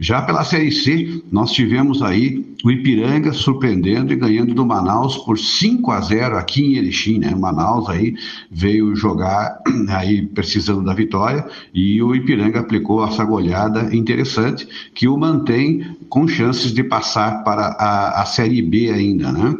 Já 0.00 0.22
pela 0.22 0.42
Série 0.42 0.72
C, 0.72 1.22
nós 1.30 1.52
tivemos 1.52 2.02
aí 2.02 2.44
o 2.64 2.70
Ipiranga 2.70 3.32
surpreendendo 3.32 4.12
e 4.12 4.16
ganhando 4.16 4.54
do 4.54 4.66
Manaus 4.66 5.16
por 5.18 5.38
5 5.38 5.90
a 5.90 6.00
0 6.00 6.36
aqui 6.36 6.64
em 6.64 6.76
Erechim, 6.76 7.18
né? 7.18 7.32
O 7.34 7.40
Manaus 7.40 7.88
aí 7.88 8.14
veio 8.50 8.96
jogar 8.96 9.60
aí 9.90 10.26
precisando 10.26 10.82
da 10.82 10.94
vitória 10.94 11.46
e 11.72 12.02
o 12.02 12.14
Ipiranga 12.14 12.60
aplicou 12.60 13.04
essa 13.04 13.24
goleada 13.24 13.94
interessante 13.94 14.66
que 14.94 15.08
o 15.08 15.16
mantém 15.16 15.96
com 16.08 16.26
chances 16.28 16.72
de 16.72 16.82
passar 16.82 17.42
para 17.44 17.68
a, 17.78 18.22
a 18.22 18.24
Série 18.24 18.62
B 18.62 18.90
ainda, 18.90 19.32
né? 19.32 19.56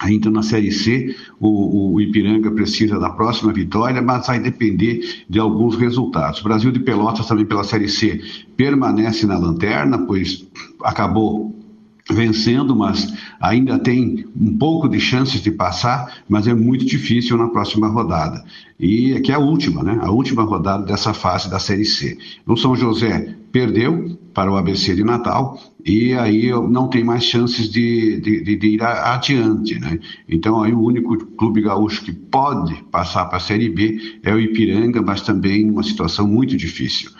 Ainda 0.00 0.28
na 0.30 0.42
Série 0.42 0.72
C, 0.72 1.16
o, 1.40 1.94
o, 1.94 2.00
Ipiranga 2.00 2.50
precisa 2.50 2.98
da 2.98 3.10
próxima 3.10 3.52
vitória, 3.52 4.02
mas 4.02 4.26
vai 4.26 4.40
depender 4.40 5.24
de 5.30 5.38
alguns 5.38 5.76
resultados. 5.76 6.40
O 6.40 6.44
Brasil 6.44 6.72
de 6.72 6.80
Pelotas, 6.80 7.26
também 7.26 7.46
pela 7.46 7.64
Série 7.64 7.88
C, 7.88 8.20
permanece 8.56 9.24
na 9.24 9.38
lanterna, 9.38 9.98
pois 9.98 10.46
acabou 10.82 11.63
vencendo, 12.10 12.76
mas 12.76 13.12
ainda 13.40 13.78
tem 13.78 14.26
um 14.38 14.56
pouco 14.58 14.88
de 14.88 15.00
chances 15.00 15.40
de 15.40 15.50
passar, 15.50 16.22
mas 16.28 16.46
é 16.46 16.54
muito 16.54 16.84
difícil 16.84 17.36
na 17.38 17.48
próxima 17.48 17.88
rodada. 17.88 18.44
E 18.78 19.14
aqui 19.14 19.32
é 19.32 19.34
a 19.34 19.38
última, 19.38 19.82
né? 19.82 19.98
A 20.02 20.10
última 20.10 20.42
rodada 20.42 20.84
dessa 20.84 21.14
fase 21.14 21.48
da 21.48 21.58
Série 21.58 21.84
C. 21.84 22.18
O 22.46 22.56
São 22.56 22.76
José 22.76 23.34
perdeu 23.50 24.18
para 24.34 24.50
o 24.50 24.56
ABC 24.56 24.94
de 24.94 25.04
Natal 25.04 25.58
e 25.84 26.12
aí 26.14 26.50
não 26.50 26.88
tem 26.88 27.04
mais 27.04 27.24
chances 27.24 27.70
de, 27.70 28.20
de, 28.20 28.56
de 28.56 28.66
ir 28.66 28.82
adiante, 28.82 29.78
né? 29.78 29.98
Então 30.28 30.62
aí 30.62 30.72
o 30.72 30.82
único 30.82 31.16
clube 31.36 31.62
gaúcho 31.62 32.04
que 32.04 32.12
pode 32.12 32.74
passar 32.90 33.26
para 33.26 33.36
a 33.36 33.40
Série 33.40 33.70
B 33.70 34.18
é 34.22 34.34
o 34.34 34.40
Ipiranga, 34.40 35.00
mas 35.00 35.22
também 35.22 35.70
uma 35.70 35.82
situação 35.82 36.26
muito 36.26 36.56
difícil. 36.56 37.10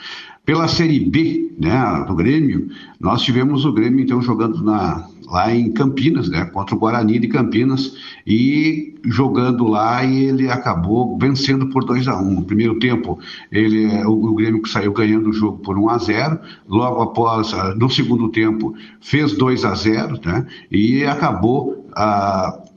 Pela 0.45 0.69
Série 0.69 1.01
B, 1.01 1.53
né, 1.59 2.05
do 2.07 2.15
Grêmio, 2.15 2.69
nós 3.01 3.23
tivemos 3.23 3.65
o 3.65 3.73
Grêmio 3.73 4.05
então 4.05 4.21
jogando 4.21 4.63
na, 4.63 5.09
lá 5.27 5.55
em 5.55 5.73
Campinas, 5.73 6.29
né, 6.29 6.45
contra 6.45 6.75
o 6.75 6.79
Guarani 6.79 7.19
de 7.19 7.29
Campinas 7.29 7.97
e 8.27 8.95
jogando 9.05 9.67
lá 9.67 10.05
e 10.05 10.25
ele 10.25 10.51
acabou 10.51 11.19
vencendo 11.19 11.69
por 11.71 11.85
2 11.85 12.09
a 12.09 12.21
1 12.21 12.27
um. 12.27 12.35
No 12.35 12.45
primeiro 12.45 12.79
tempo, 12.79 13.19
ele 13.51 13.87
o, 14.05 14.13
o 14.13 14.35
Grêmio 14.35 14.67
saiu 14.67 14.93
ganhando 14.93 15.31
o 15.31 15.33
jogo 15.33 15.59
por 15.59 15.79
1 15.79 15.83
um 15.83 15.89
a 15.89 15.99
0. 15.99 16.39
Logo 16.69 17.03
após, 17.03 17.55
ah, 17.55 17.75
no 17.75 17.89
segundo 17.89 18.29
tempo, 18.29 18.75
fez 19.01 19.33
2 19.33 19.65
a 19.65 19.75
0, 19.75 20.21
né, 20.25 20.47
e 20.71 21.05
acabou 21.05 21.84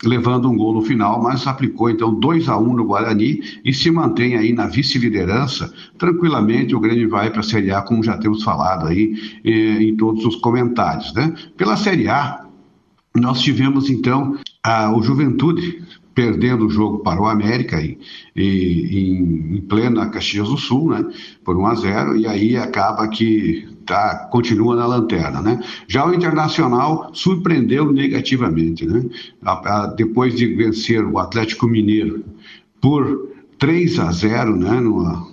levando 0.03 0.49
um 0.49 0.55
gol 0.55 0.73
no 0.73 0.81
final, 0.81 1.21
mas 1.21 1.47
aplicou 1.47 1.89
então 1.89 2.13
2 2.13 2.49
a 2.49 2.57
1 2.57 2.69
um 2.69 2.73
no 2.73 2.85
Guarani 2.85 3.41
e 3.63 3.73
se 3.73 3.89
mantém 3.89 4.35
aí 4.35 4.53
na 4.53 4.67
vice-liderança. 4.67 5.73
Tranquilamente 5.97 6.75
o 6.75 6.79
Grêmio 6.79 7.09
vai 7.09 7.29
para 7.29 7.39
a 7.39 7.43
Série 7.43 7.71
A, 7.71 7.81
como 7.81 8.03
já 8.03 8.17
temos 8.17 8.43
falado 8.43 8.87
aí 8.87 9.39
eh, 9.43 9.83
em 9.83 9.95
todos 9.95 10.25
os 10.25 10.35
comentários. 10.35 11.13
Né? 11.13 11.33
Pela 11.55 11.75
Série 11.75 12.07
A, 12.07 12.45
nós 13.15 13.41
tivemos 13.41 13.89
então 13.89 14.37
a, 14.63 14.95
o 14.95 15.01
Juventude 15.01 15.83
perdendo 16.13 16.65
o 16.65 16.69
jogo 16.69 16.99
para 16.99 17.21
o 17.21 17.27
América 17.27 17.79
em, 17.79 17.99
em, 18.35 19.57
em 19.57 19.61
plena 19.61 20.09
Caxias 20.09 20.49
do 20.49 20.57
Sul, 20.57 20.89
né, 20.89 21.05
por 21.43 21.55
1 21.55 21.65
a 21.67 21.75
0 21.75 22.17
e 22.17 22.25
aí 22.25 22.57
acaba 22.57 23.07
que 23.07 23.67
tá, 23.87 24.27
continua 24.29 24.75
na 24.75 24.85
lanterna, 24.85 25.41
né? 25.41 25.59
Já 25.87 26.05
o 26.05 26.13
Internacional 26.13 27.09
surpreendeu 27.13 27.91
negativamente, 27.91 28.85
né? 28.85 29.03
Depois 29.95 30.35
de 30.35 30.45
vencer 30.53 31.03
o 31.03 31.17
Atlético 31.17 31.67
Mineiro 31.67 32.23
por 32.79 33.29
3 33.57 33.99
a 33.99 34.11
0, 34.11 34.55
né, 34.55 34.79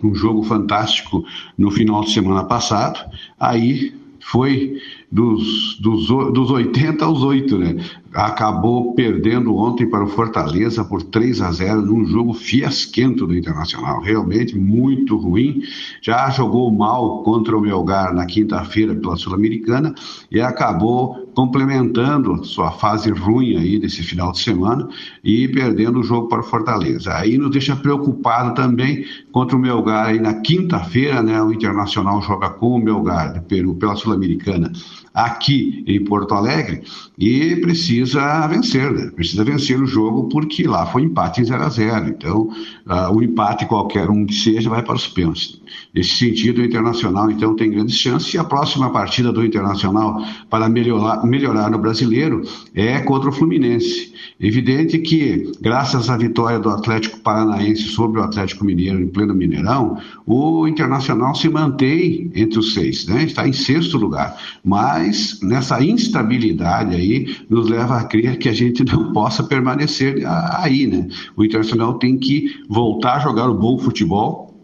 num 0.02 0.14
jogo 0.14 0.42
fantástico 0.44 1.22
no 1.58 1.70
final 1.70 2.02
de 2.02 2.12
semana 2.12 2.44
passado, 2.44 2.98
aí 3.38 3.92
foi 4.20 4.78
dos, 5.14 5.79
dos, 5.79 6.09
dos 6.09 6.50
80 6.50 7.05
aos 7.05 7.22
8, 7.22 7.57
né? 7.57 7.77
Acabou 8.12 8.94
perdendo 8.94 9.55
ontem 9.57 9.88
para 9.88 10.03
o 10.03 10.09
Fortaleza 10.09 10.85
por 10.85 11.05
3 11.05 11.40
a 11.40 11.53
0 11.53 11.83
num 11.83 12.05
jogo 12.05 12.35
fiasquento 12.35 13.24
do 13.24 13.37
Internacional, 13.37 14.00
realmente 14.00 14.59
muito 14.59 15.16
ruim. 15.16 15.62
Já 16.03 16.29
jogou 16.31 16.70
mal 16.72 17.22
contra 17.22 17.57
o 17.57 17.61
Melgar 17.61 18.12
na 18.12 18.27
quinta-feira 18.27 18.92
pela 18.92 19.16
Sul-Americana 19.16 19.94
e 20.33 20.40
acabou 20.40 21.29
complementando 21.33 22.44
sua 22.44 22.72
fase 22.72 23.11
ruim 23.11 23.57
aí 23.57 23.79
desse 23.79 24.03
final 24.03 24.33
de 24.33 24.40
semana 24.40 24.88
e 25.22 25.46
perdendo 25.48 26.00
o 26.00 26.05
jogo 26.05 26.29
para 26.29 26.40
o 26.40 26.44
Fortaleza. 26.44 27.14
Aí 27.14 27.38
nos 27.38 27.50
deixa 27.50 27.77
preocupado 27.77 28.55
também 28.55 29.05
contra 29.31 29.57
o 29.57 29.61
Melgar 29.61 30.07
aí 30.07 30.18
na 30.18 30.35
quinta-feira, 30.35 31.22
né? 31.22 31.40
O 31.40 31.53
Internacional 31.53 32.20
joga 32.20 32.50
com 32.50 32.70
o 32.70 32.79
Melgar 32.79 33.33
de 33.33 33.40
Peru 33.42 33.74
pela 33.77 33.94
Sul-Americana 33.94 34.72
aqui 35.14 35.85
em 35.87 36.03
Porto 36.05 36.35
Alegre 36.35 36.83
e 37.16 37.55
precisa 37.57 38.44
vencer, 38.48 38.90
né? 38.90 39.12
Precisa 39.14 39.44
vencer 39.44 39.81
o 39.81 39.87
jogo 39.87 40.29
porque 40.29 40.66
lá 40.66 40.87
foi 40.87 41.03
empate 41.03 41.40
em 41.40 41.44
0 41.44 41.62
a 41.62 41.68
0 41.68 42.09
Então, 42.09 42.48
uh, 42.87 43.14
o 43.14 43.22
empate 43.22 43.64
qualquer 43.66 44.11
um 44.11 44.27
que 44.27 44.35
seja 44.35 44.68
vai 44.68 44.83
para 44.83 44.96
os 44.96 45.07
pênaltis. 45.07 45.61
Nesse 45.94 46.16
sentido, 46.16 46.61
o 46.61 46.64
Internacional 46.64 47.31
então 47.31 47.55
tem 47.55 47.70
grandes 47.70 47.96
chances 47.96 48.35
e 48.35 48.38
a 48.38 48.44
próxima 48.44 48.90
partida 48.90 49.33
do 49.33 49.44
Internacional 49.44 50.20
para 50.50 50.68
melhorar, 50.68 51.24
melhorar 51.24 51.70
no 51.70 51.79
brasileiro 51.79 52.42
é 52.74 52.98
contra 52.98 53.29
o 53.29 53.33
Fluminense. 53.33 54.12
Evidente 54.40 54.98
que, 54.98 55.53
graças 55.61 56.11
à 56.11 56.16
vitória 56.16 56.59
do 56.59 56.68
Atlético 56.68 57.20
Paranaense 57.20 57.83
sobre 57.83 58.20
o 58.20 58.24
Atlético 58.24 58.64
Mineiro 58.64 59.00
em 59.00 59.07
pleno 59.07 59.35
Mineirão, 59.35 59.98
o 60.27 60.66
Internacional 60.66 61.35
se 61.37 61.48
mantém 61.48 62.33
entre 62.35 62.59
os 62.59 62.74
seis, 62.74 63.07
né? 63.07 63.22
está 63.22 63.46
em 63.46 63.53
sexto 63.53 63.96
lugar. 63.96 64.37
Mas 64.64 65.03
nessa 65.42 65.82
instabilidade 65.82 66.94
aí 66.94 67.36
nos 67.48 67.68
leva 67.68 67.98
a 67.98 68.04
crer 68.04 68.38
que 68.38 68.48
a 68.48 68.52
gente 68.52 68.84
não 68.84 69.12
possa 69.12 69.42
permanecer 69.42 70.22
aí, 70.26 70.86
né? 70.86 71.08
O 71.36 71.44
Internacional 71.44 71.94
tem 71.94 72.18
que 72.18 72.62
voltar 72.68 73.16
a 73.16 73.20
jogar 73.20 73.48
o 73.48 73.54
bom 73.54 73.78
futebol 73.78 74.54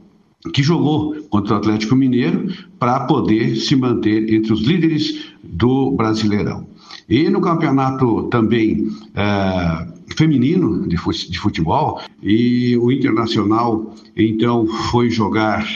que 0.54 0.62
jogou 0.62 1.14
contra 1.28 1.54
o 1.54 1.56
Atlético 1.58 1.94
Mineiro 1.94 2.52
para 2.78 3.00
poder 3.00 3.56
se 3.56 3.76
manter 3.76 4.32
entre 4.32 4.52
os 4.52 4.62
líderes 4.62 5.26
do 5.42 5.90
Brasileirão. 5.92 6.66
E 7.08 7.28
no 7.28 7.40
campeonato 7.40 8.24
também 8.24 8.88
é, 9.14 9.86
feminino 10.16 10.88
de 10.88 10.96
futebol, 11.38 12.00
e 12.22 12.76
o 12.76 12.90
Internacional 12.92 13.94
então 14.16 14.66
foi 14.66 15.10
jogar 15.10 15.66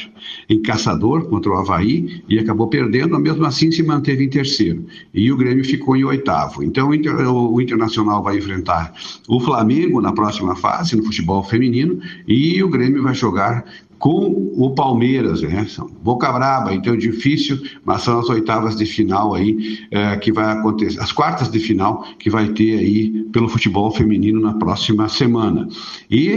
em 0.48 0.60
Caçador 0.60 1.26
contra 1.28 1.50
o 1.50 1.54
Havaí 1.54 2.22
e 2.28 2.38
acabou 2.38 2.68
perdendo, 2.68 3.18
mesmo 3.18 3.44
assim 3.44 3.70
se 3.70 3.82
manteve 3.82 4.24
em 4.24 4.28
terceiro. 4.28 4.84
E 5.12 5.30
o 5.30 5.36
Grêmio 5.36 5.64
ficou 5.64 5.96
em 5.96 6.04
oitavo. 6.04 6.62
Então 6.62 6.88
o, 6.88 6.94
Inter, 6.94 7.14
o 7.28 7.60
Internacional 7.60 8.22
vai 8.22 8.38
enfrentar 8.38 8.92
o 9.28 9.40
Flamengo 9.40 10.00
na 10.00 10.12
próxima 10.12 10.56
fase, 10.56 10.96
no 10.96 11.04
futebol 11.04 11.42
feminino, 11.42 12.00
e 12.26 12.62
o 12.62 12.68
Grêmio 12.68 13.02
vai 13.02 13.14
jogar 13.14 13.64
com 14.04 14.52
o 14.54 14.74
Palmeiras, 14.74 15.40
né? 15.40 15.64
São 15.66 15.88
Boca 16.02 16.30
Braba, 16.30 16.74
então 16.74 16.94
difícil, 16.94 17.58
mas 17.86 18.02
são 18.02 18.18
as 18.18 18.28
oitavas 18.28 18.76
de 18.76 18.84
final 18.84 19.34
aí 19.34 19.78
é, 19.90 20.14
que 20.16 20.30
vai 20.30 20.52
acontecer, 20.52 21.00
as 21.00 21.10
quartas 21.10 21.50
de 21.50 21.58
final 21.58 22.04
que 22.18 22.28
vai 22.28 22.48
ter 22.48 22.78
aí 22.78 23.24
pelo 23.32 23.48
futebol 23.48 23.90
feminino 23.90 24.42
na 24.42 24.52
próxima 24.54 25.08
semana. 25.08 25.66
E 26.10 26.33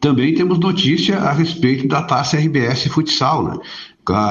também 0.00 0.34
temos 0.34 0.58
notícia 0.58 1.18
a 1.18 1.32
respeito 1.32 1.86
da 1.86 2.02
taça 2.02 2.36
RBS 2.36 2.86
Futsal, 2.88 3.44
né? 3.44 3.58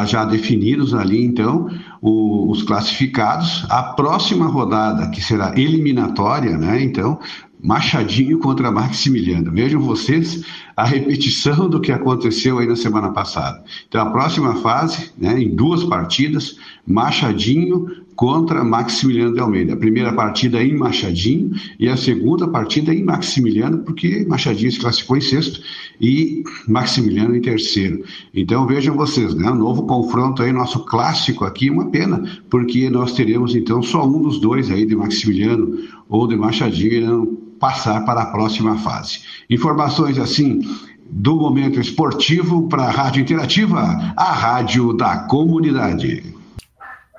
já 0.06 0.24
definidos 0.24 0.94
ali 0.94 1.24
então 1.24 1.70
os 2.02 2.64
classificados. 2.64 3.66
A 3.70 3.84
próxima 3.84 4.48
rodada, 4.48 5.10
que 5.10 5.22
será 5.22 5.54
eliminatória, 5.58 6.58
né? 6.58 6.82
Então, 6.82 7.20
Machadinho 7.62 8.38
contra 8.40 8.72
Maximiliano. 8.72 9.52
Vejam 9.52 9.82
vocês 9.82 10.44
a 10.78 10.84
repetição 10.86 11.68
do 11.68 11.82
que 11.82 11.92
aconteceu 11.92 12.60
aí 12.60 12.68
na 12.68 12.76
semana 12.76 13.12
passada. 13.12 13.64
Então, 13.88 14.02
a 14.02 14.12
próxima 14.12 14.56
fase, 14.58 15.12
né, 15.18 15.42
em 15.42 15.56
duas 15.56 15.84
partidas, 15.84 16.58
Machadinho 16.86 18.05
contra 18.16 18.64
Maximiliano 18.64 19.34
de 19.34 19.40
Almeida. 19.40 19.74
A 19.74 19.78
primeira 19.78 20.14
partida 20.14 20.64
em 20.64 20.76
Machadinho 20.76 21.52
e 21.80 21.90
a 21.90 21.98
segunda 21.98 22.48
partida 22.48 22.94
em 22.94 23.04
Maximiliano, 23.04 23.80
porque 23.80 24.26
Machadinho 24.26 24.72
se 24.72 24.80
classificou 24.80 25.18
em 25.18 25.22
sexto 25.22 25.62
e 26.00 26.44
Maximiliano 26.68 27.36
em 27.36 27.42
terceiro. 27.42 28.04
Então 28.34 28.66
vejam 28.66 28.96
vocês, 28.96 29.34
né? 29.36 29.52
Um 29.52 29.56
novo 29.56 29.84
confronto 29.84 30.42
aí, 30.42 30.52
nosso 30.52 30.80
clássico 30.86 31.44
aqui, 31.46 31.70
uma 31.70 31.90
pena, 31.90 32.24
porque 32.50 32.90
nós 32.90 33.14
teremos 33.14 33.56
então 33.56 33.82
só 33.82 34.06
um 34.06 34.22
dos 34.22 34.40
dois 34.40 34.72
aí 34.72 34.86
de 34.86 34.96
Maximiliano 34.96 35.78
ou 36.08 36.28
de 36.28 36.36
Machadinho 36.36 37.38
passar 37.60 38.06
para 38.06 38.22
a 38.22 38.26
próxima 38.28 38.78
fase. 38.78 39.20
Informações 39.50 40.18
assim 40.18 40.62
do 41.10 41.36
momento 41.36 41.80
esportivo 41.80 42.68
para 42.68 42.84
a 42.84 42.92
Rádio 42.92 43.22
Interativa, 43.22 44.14
a 44.16 44.34
rádio 44.34 44.92
da 44.94 45.18
comunidade. 45.18 46.35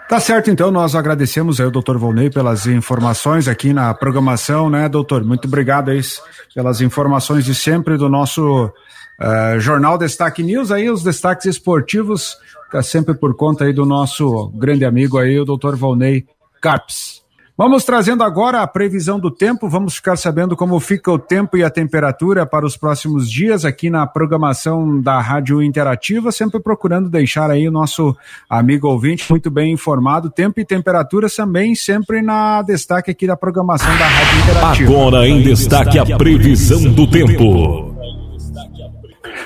Tá 0.09 0.21
certo, 0.21 0.53
então, 0.53 0.71
nós 0.71 0.95
agradecemos 0.95 1.61
aí 1.61 1.66
o 1.66 1.71
doutor 1.71 1.99
Volney 1.99 2.31
pelas 2.31 2.64
informações 2.66 3.49
aqui 3.49 3.73
na 3.73 3.92
programação, 3.92 4.71
né, 4.71 4.88
doutor? 4.88 5.25
Muito 5.25 5.49
obrigado 5.49 5.90
aí 5.90 6.01
pelas 6.55 6.81
informações 6.81 7.45
de 7.45 7.53
sempre 7.53 7.97
do 7.97 8.09
nosso 8.09 8.66
uh, 8.66 9.59
Jornal 9.59 9.99
Destaque 9.99 10.45
News, 10.45 10.71
aí 10.71 10.88
os 10.88 11.03
destaques 11.03 11.47
esportivos, 11.47 12.37
fica 12.66 12.85
sempre 12.85 13.14
por 13.14 13.35
conta 13.35 13.64
aí 13.64 13.73
do 13.73 13.85
nosso 13.85 14.49
grande 14.55 14.85
amigo 14.85 15.19
aí, 15.19 15.40
o 15.40 15.45
doutor 15.45 15.75
Volney 15.75 16.25
Carpes. 16.61 17.26
Vamos 17.59 17.85
trazendo 17.85 18.23
agora 18.23 18.61
a 18.61 18.66
previsão 18.66 19.19
do 19.19 19.31
tempo, 19.31 19.66
vamos 19.66 19.97
ficar 19.97 20.16
sabendo 20.16 20.55
como 20.55 20.79
fica 20.79 21.11
o 21.11 21.19
tempo 21.19 21.57
e 21.57 21.64
a 21.64 21.71
temperatura 21.71 22.45
para 22.45 22.66
os 22.66 22.77
próximos 22.77 23.31
dias 23.31 23.64
aqui 23.64 23.88
na 23.88 24.07
programação 24.07 25.01
da 25.01 25.19
Rádio 25.23 25.62
Interativa, 25.62 26.31
sempre 26.31 26.61
procurando 26.61 27.09
deixar 27.09 27.51
aí 27.51 27.66
o 27.66 27.73
nosso 27.73 28.14
amigo 28.51 28.87
ouvinte 28.87 29.31
muito 29.31 29.51
bem 29.51 29.73
informado, 29.73 30.29
tempo 30.29 30.61
e 30.61 30.66
temperatura 30.66 31.29
também 31.35 31.75
sempre 31.75 32.21
na 32.21 32.61
destaque 32.61 33.11
aqui 33.11 33.27
da 33.27 33.38
programação 33.38 33.88
da 33.97 34.07
Rádio 34.07 34.38
Interativa. 34.38 34.92
Agora 34.92 35.27
em 35.27 35.40
destaque 35.40 35.99
a 35.99 36.05
previsão 36.19 36.92
do 36.92 37.09
tempo. 37.09 37.97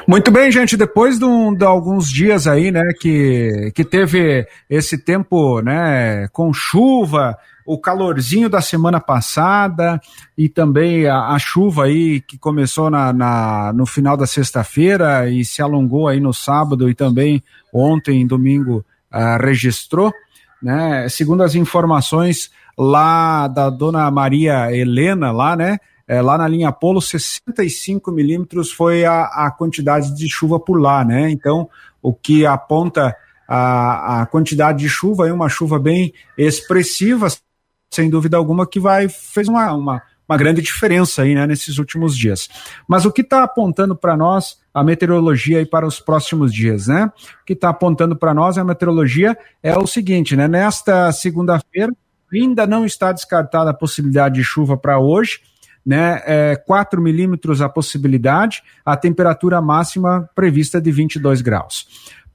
Muito 0.04 0.32
bem, 0.32 0.50
gente, 0.50 0.76
depois 0.76 1.16
de, 1.16 1.24
um, 1.24 1.54
de, 1.54 1.64
alguns 1.64 2.10
dias 2.10 2.48
aí, 2.48 2.72
né, 2.72 2.82
que, 3.00 3.70
que 3.72 3.84
teve 3.84 4.44
esse 4.68 4.98
tempo, 4.98 5.60
né, 5.60 6.26
com 6.32 6.52
chuva, 6.52 7.36
o 7.72 7.78
calorzinho 7.78 8.50
da 8.50 8.60
semana 8.60 8.98
passada 8.98 10.00
e 10.36 10.48
também 10.48 11.06
a, 11.06 11.28
a 11.28 11.38
chuva 11.38 11.84
aí 11.84 12.20
que 12.20 12.36
começou 12.36 12.90
na, 12.90 13.12
na 13.12 13.72
no 13.72 13.86
final 13.86 14.16
da 14.16 14.26
sexta-feira 14.26 15.30
e 15.30 15.44
se 15.44 15.62
alongou 15.62 16.08
aí 16.08 16.18
no 16.18 16.34
sábado 16.34 16.90
e 16.90 16.94
também 16.96 17.40
ontem, 17.72 18.26
domingo, 18.26 18.84
uh, 19.14 19.40
registrou, 19.40 20.12
né? 20.60 21.08
Segundo 21.08 21.44
as 21.44 21.54
informações 21.54 22.50
lá 22.76 23.46
da 23.46 23.70
dona 23.70 24.10
Maria 24.10 24.74
Helena, 24.74 25.30
lá, 25.30 25.54
né? 25.54 25.78
É, 26.08 26.20
lá 26.20 26.36
na 26.36 26.48
linha 26.48 26.72
Polo, 26.72 27.00
65 27.00 28.10
milímetros 28.10 28.72
foi 28.72 29.04
a, 29.04 29.22
a 29.26 29.50
quantidade 29.56 30.12
de 30.16 30.28
chuva 30.28 30.58
por 30.58 30.80
lá, 30.80 31.04
né? 31.04 31.30
Então, 31.30 31.70
o 32.02 32.12
que 32.12 32.44
aponta 32.44 33.14
a, 33.46 34.22
a 34.22 34.26
quantidade 34.26 34.80
de 34.80 34.88
chuva 34.88 35.28
é 35.28 35.32
uma 35.32 35.48
chuva 35.48 35.78
bem 35.78 36.12
expressiva, 36.36 37.28
sem 37.90 38.08
dúvida 38.08 38.36
alguma, 38.36 38.66
que 38.66 38.78
vai 38.78 39.08
fez 39.08 39.48
uma, 39.48 39.72
uma, 39.72 40.02
uma 40.28 40.36
grande 40.36 40.62
diferença 40.62 41.22
aí, 41.22 41.34
né, 41.34 41.46
nesses 41.46 41.78
últimos 41.78 42.16
dias. 42.16 42.48
Mas 42.86 43.04
o 43.04 43.10
que 43.10 43.22
está 43.22 43.42
apontando 43.42 43.96
para 43.96 44.16
nós 44.16 44.58
a 44.72 44.84
meteorologia 44.84 45.58
aí 45.58 45.66
para 45.66 45.86
os 45.86 45.98
próximos 45.98 46.54
dias, 46.54 46.86
né? 46.86 47.10
O 47.42 47.44
que 47.44 47.54
está 47.54 47.70
apontando 47.70 48.14
para 48.14 48.32
nós 48.32 48.56
a 48.56 48.62
meteorologia 48.62 49.36
é 49.60 49.76
o 49.76 49.86
seguinte, 49.86 50.36
né? 50.36 50.46
Nesta 50.46 51.10
segunda-feira 51.10 51.92
ainda 52.32 52.64
não 52.66 52.86
está 52.86 53.10
descartada 53.10 53.70
a 53.70 53.74
possibilidade 53.74 54.36
de 54.36 54.44
chuva 54.44 54.76
para 54.76 55.00
hoje, 55.00 55.40
né? 55.84 56.22
É, 56.24 56.56
4 56.56 57.02
milímetros 57.02 57.60
a 57.60 57.68
possibilidade, 57.68 58.62
a 58.84 58.96
temperatura 58.96 59.60
máxima 59.60 60.30
prevista 60.34 60.80
de 60.80 60.92
22 60.92 61.40
graus. 61.40 61.88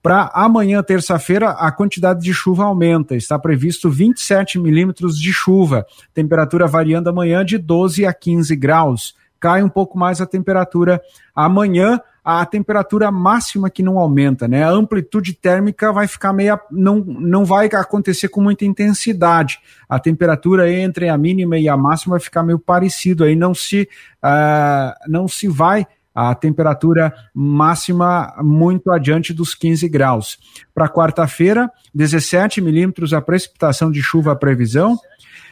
Para 0.05 0.29
amanhã, 0.35 0.83
terça-feira, 0.83 1.49
a 1.49 1.71
quantidade 1.71 2.21
de 2.21 2.31
chuva 2.31 2.65
aumenta. 2.65 3.15
Está 3.15 3.39
previsto 3.39 3.89
27 3.89 4.59
milímetros 4.59 5.17
de 5.17 5.33
chuva. 5.33 5.83
Temperatura 6.13 6.67
variando 6.67 7.07
amanhã 7.07 7.43
de 7.43 7.57
12 7.57 8.05
a 8.05 8.13
15 8.13 8.55
graus. 8.55 9.15
Cai 9.39 9.63
um 9.63 9.67
pouco 9.67 9.97
mais 9.97 10.21
a 10.21 10.27
temperatura 10.27 11.01
amanhã 11.33 11.99
a 12.23 12.45
temperatura 12.45 13.11
máxima 13.11 13.67
que 13.67 13.81
não 13.81 13.97
aumenta, 13.97 14.47
né? 14.47 14.63
A 14.63 14.69
amplitude 14.69 15.33
térmica 15.33 15.91
vai 15.91 16.07
ficar 16.07 16.33
meia, 16.33 16.59
não, 16.69 16.97
não 16.97 17.43
vai 17.43 17.67
acontecer 17.67 18.29
com 18.29 18.41
muita 18.41 18.63
intensidade. 18.63 19.59
A 19.89 19.99
temperatura 19.99 20.71
entre 20.71 21.09
a 21.09 21.17
mínima 21.17 21.57
e 21.57 21.67
a 21.67 21.75
máxima 21.75 22.13
vai 22.13 22.19
ficar 22.19 22.43
meio 22.43 22.59
parecido, 22.59 23.23
aí 23.23 23.35
não 23.35 23.55
se, 23.55 23.89
uh, 24.23 24.93
não 25.07 25.27
se 25.27 25.47
vai 25.47 25.87
a 26.15 26.33
temperatura 26.33 27.13
máxima 27.33 28.33
muito 28.41 28.89
adiante 28.89 29.33
dos 29.33 29.53
15 29.53 29.89
graus. 29.89 30.39
Para 30.73 30.87
quarta-feira, 30.87 31.69
17 31.93 32.61
milímetros 32.61 33.13
a 33.13 33.21
precipitação 33.21 33.91
de 33.91 34.01
chuva 34.01 34.31
a 34.31 34.35
previsão, 34.35 34.97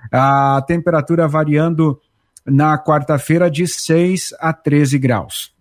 a 0.10 0.63
temperatura 0.65 1.28
variando 1.28 1.99
na 2.45 2.78
quarta-feira 2.78 3.52
de 3.52 3.67
6 3.67 4.34
a 4.39 4.54
13 4.54 4.97
graus. 4.97 5.54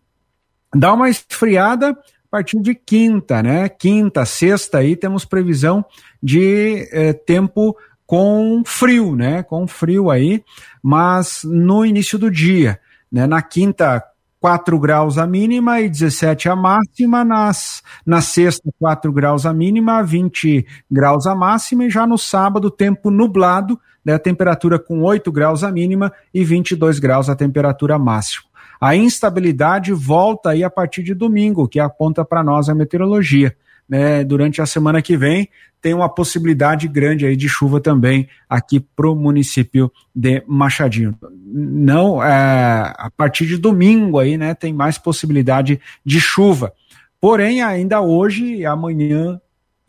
Dá 0.74 0.94
uma 0.94 1.10
esfriada 1.10 1.90
a 1.90 1.96
partir 2.30 2.60
de 2.60 2.74
quinta, 2.74 3.42
né? 3.42 3.68
Quinta, 3.68 4.24
sexta 4.24 4.78
aí 4.78 4.96
temos 4.96 5.24
previsão 5.24 5.84
de 6.22 6.88
eh, 6.92 7.12
tempo 7.12 7.76
com 8.06 8.62
frio, 8.64 9.14
né? 9.14 9.42
Com 9.42 9.66
frio 9.66 10.10
aí, 10.10 10.42
mas 10.82 11.42
no 11.44 11.84
início 11.84 12.18
do 12.18 12.30
dia, 12.30 12.80
né? 13.10 13.26
Na 13.26 13.42
quinta, 13.42 14.02
4 14.42 14.76
graus 14.76 15.18
a 15.18 15.26
mínima 15.26 15.80
e 15.80 15.88
17 15.88 16.48
a 16.48 16.56
máxima, 16.56 17.24
nas, 17.24 17.80
na 18.04 18.20
sexta, 18.20 18.68
4 18.76 19.12
graus 19.12 19.46
a 19.46 19.54
mínima, 19.54 20.02
20 20.02 20.66
graus 20.90 21.28
a 21.28 21.34
máxima, 21.34 21.84
e 21.84 21.90
já 21.90 22.04
no 22.08 22.18
sábado, 22.18 22.68
tempo 22.68 23.08
nublado, 23.08 23.78
né, 24.04 24.18
temperatura 24.18 24.80
com 24.80 25.00
8 25.00 25.30
graus 25.30 25.62
a 25.62 25.70
mínima 25.70 26.12
e 26.34 26.42
22 26.42 26.98
graus 26.98 27.30
a 27.30 27.36
temperatura 27.36 27.96
máxima. 28.00 28.46
A 28.80 28.96
instabilidade 28.96 29.92
volta 29.92 30.50
aí 30.50 30.64
a 30.64 30.70
partir 30.70 31.04
de 31.04 31.14
domingo, 31.14 31.68
que 31.68 31.78
aponta 31.78 32.24
para 32.24 32.42
nós 32.42 32.68
a 32.68 32.74
meteorologia 32.74 33.54
né, 33.92 34.24
durante 34.24 34.62
a 34.62 34.64
semana 34.64 35.02
que 35.02 35.18
vem, 35.18 35.50
tem 35.78 35.92
uma 35.92 36.08
possibilidade 36.08 36.88
grande 36.88 37.26
aí 37.26 37.36
de 37.36 37.46
chuva 37.46 37.78
também 37.78 38.26
aqui 38.48 38.80
para 38.80 39.06
o 39.06 39.14
município 39.14 39.92
de 40.16 40.42
Machadinho. 40.46 41.14
Não, 41.44 42.24
é, 42.24 42.94
a 42.96 43.10
partir 43.14 43.44
de 43.44 43.58
domingo 43.58 44.18
aí, 44.18 44.38
né, 44.38 44.54
tem 44.54 44.72
mais 44.72 44.96
possibilidade 44.96 45.78
de 46.02 46.20
chuva. 46.22 46.72
Porém, 47.20 47.60
ainda 47.60 48.00
hoje 48.00 48.54
e 48.54 48.64
amanhã 48.64 49.38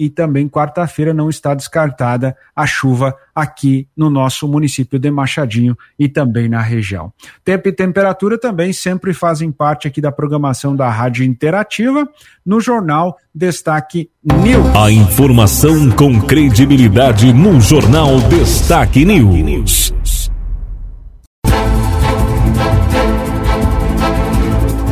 e 0.03 0.09
também 0.09 0.49
quarta-feira 0.49 1.13
não 1.13 1.29
está 1.29 1.53
descartada 1.53 2.35
a 2.53 2.65
chuva 2.65 3.15
aqui 3.33 3.87
no 3.95 4.09
nosso 4.09 4.47
município 4.47 4.99
de 4.99 5.09
Machadinho 5.09 5.77
e 5.97 6.09
também 6.09 6.49
na 6.49 6.61
região. 6.61 7.13
Tempo 7.43 7.69
e 7.69 7.71
temperatura 7.71 8.37
também 8.37 8.73
sempre 8.73 9.13
fazem 9.13 9.49
parte 9.49 9.87
aqui 9.87 10.01
da 10.01 10.11
programação 10.11 10.75
da 10.75 10.89
Rádio 10.89 11.23
Interativa 11.23 12.07
no 12.45 12.59
jornal 12.59 13.17
Destaque 13.33 14.09
News. 14.23 14.75
A 14.75 14.91
informação 14.91 15.89
com 15.91 16.19
credibilidade 16.21 17.31
no 17.31 17.61
jornal 17.61 18.19
Destaque 18.29 19.05
News. 19.05 19.93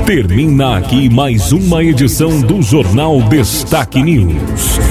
Termina 0.06 0.78
aqui 0.78 1.10
mais 1.10 1.54
uma 1.54 1.82
edição 1.82 2.42
do 2.42 2.62
Jornal 2.62 3.22
Destaque 3.30 4.04
News. 4.04 4.91